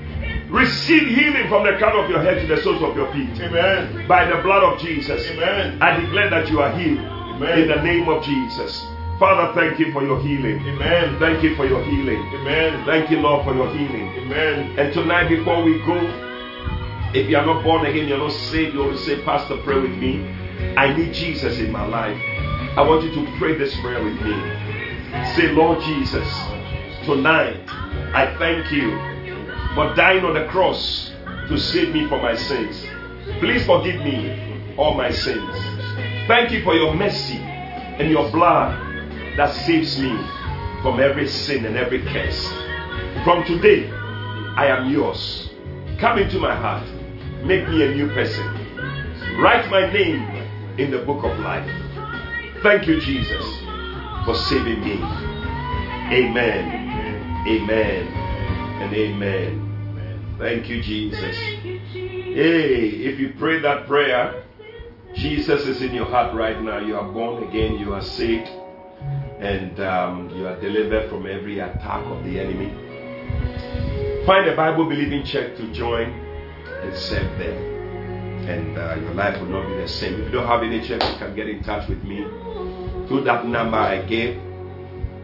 [0.50, 3.42] Receive healing from the crown of your head to the soles of your feet.
[3.42, 4.08] Amen.
[4.08, 5.22] By the blood of Jesus.
[5.32, 5.82] Amen.
[5.82, 7.60] I declare that you are healed Amen.
[7.60, 8.86] in the name of Jesus.
[9.20, 10.60] Father, thank you for your healing.
[10.60, 11.20] Amen.
[11.20, 12.22] Thank you for your healing.
[12.34, 12.86] Amen.
[12.86, 14.10] Thank you, Lord, for your healing.
[14.10, 14.78] Amen.
[14.78, 15.96] And tonight, before we go,
[17.14, 19.80] if you are not born again, you're not saved, you want to say, Pastor, pray
[19.80, 20.28] with me.
[20.76, 22.20] I need Jesus in my life.
[22.78, 24.36] I want you to pray this prayer with me.
[25.36, 26.28] Say, Lord Jesus,
[27.06, 27.64] tonight
[28.14, 28.92] I thank you
[29.76, 31.12] for dying on the cross
[31.48, 32.86] to save me from my sins.
[33.40, 35.75] Please forgive me all my sins.
[36.28, 38.74] Thank you for your mercy and your blood
[39.38, 40.10] that saves me
[40.82, 42.48] from every sin and every curse.
[43.24, 45.50] From today, I am yours.
[46.00, 46.84] Come into my heart.
[47.46, 48.44] Make me a new person.
[49.40, 50.24] Write my name
[50.80, 51.70] in the book of life.
[52.64, 53.46] Thank you, Jesus,
[54.26, 54.94] for saving me.
[56.12, 57.46] Amen.
[57.48, 58.08] Amen.
[58.82, 60.36] And amen.
[60.40, 61.36] Thank you, Jesus.
[61.36, 64.45] Hey, if you pray that prayer,
[65.16, 66.80] Jesus is in your heart right now.
[66.80, 68.50] You are born again, you are saved,
[69.40, 72.74] and um, you are delivered from every attack of the enemy.
[74.26, 77.76] Find a Bible believing church to join and serve them.
[78.50, 80.16] And uh, your life will not be the same.
[80.16, 82.24] If you don't have any church, you can get in touch with me
[83.08, 84.38] through that number I gave.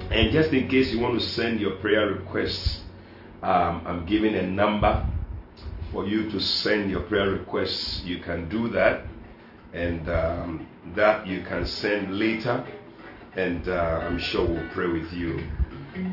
[0.09, 2.81] And just in case you want to send your prayer requests,
[3.43, 5.05] um, I'm giving a number
[5.91, 8.03] for you to send your prayer requests.
[8.03, 9.05] You can do that,
[9.73, 12.65] and um, that you can send later,
[13.35, 15.43] and uh, I'm sure we'll pray with you.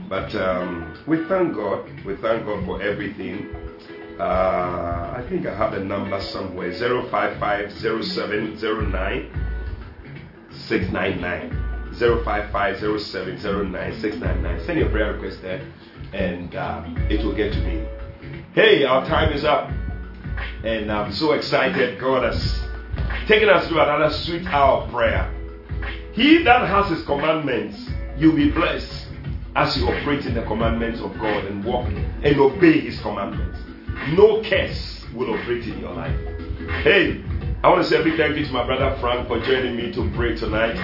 [0.08, 1.88] But um, we thank God.
[2.04, 3.54] We thank God for everything.
[4.18, 9.30] Uh, I think I have the number somewhere 055 0709
[10.50, 11.68] 699.
[11.98, 14.66] 055 0709 699.
[14.66, 15.64] Send your prayer request there,
[16.12, 17.86] and um, it will get to me.
[18.54, 19.70] Hey, our time is up,
[20.64, 22.00] and I'm so excited.
[22.00, 22.67] God has
[23.28, 25.30] taken us through another sweet hour of prayer.
[26.12, 27.78] He that has his commandments,
[28.16, 29.06] you'll be blessed
[29.54, 33.58] as you operate in the commandments of God and walk and obey his commandments.
[34.16, 36.18] No curse will operate in your life.
[36.82, 37.22] Hey,
[37.62, 39.92] I want to say a big thank you to my brother Frank for joining me
[39.92, 40.76] to pray tonight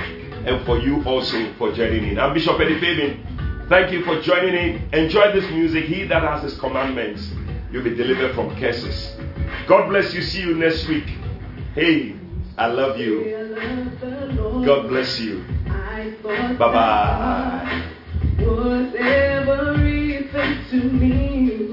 [0.46, 2.18] and for you also for joining in.
[2.18, 3.66] I'm Bishop Eddie Fabin.
[3.70, 4.88] Thank you for joining in.
[4.92, 5.86] Enjoy this music.
[5.86, 7.30] He that has his commandments,
[7.72, 9.16] you'll be delivered from curses.
[9.66, 10.20] God bless you.
[10.20, 11.06] See you next week.
[11.74, 12.16] Hey,
[12.56, 13.56] I love you.
[14.64, 15.44] God bless you.
[16.22, 17.90] Bye bye.
[18.38, 18.94] was
[20.70, 21.72] to me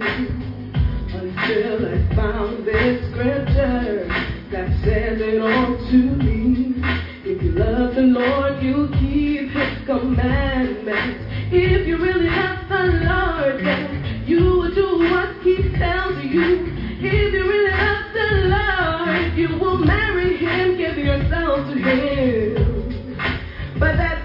[1.14, 4.08] until I found this scripture
[4.52, 6.76] that says it all to me.
[7.26, 11.26] If you love the Lord, you keep His commandments.
[11.52, 16.66] If you really love the Lord, then you will do what He tells you.
[17.00, 18.71] If you really love the Lord,
[19.32, 23.16] if you will marry him, give yourself to him.
[23.80, 24.21] But that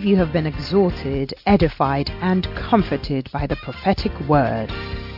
[0.00, 4.70] believe you have been exhorted, edified, and comforted by the prophetic word.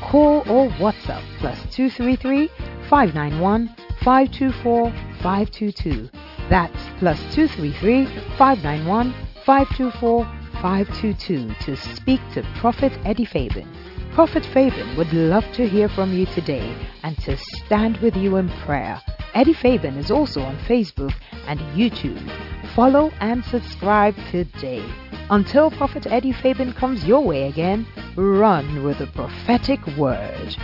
[0.02, 2.48] Call or WhatsApp plus 233
[2.88, 3.68] 591
[4.02, 4.90] 524
[5.22, 6.08] 522.
[6.50, 8.06] That's plus 233
[8.36, 9.14] 591
[9.46, 10.24] 524
[10.60, 13.68] 522 to speak to Prophet Eddie Fabin.
[14.14, 18.48] Prophet Fabin would love to hear from you today and to stand with you in
[18.64, 19.00] prayer.
[19.34, 21.14] Eddie Fabin is also on Facebook
[21.46, 22.51] and YouTube.
[22.74, 24.82] Follow and subscribe today.
[25.28, 27.86] Until Prophet Eddie Fabin comes your way again,
[28.16, 30.56] run with the prophetic word.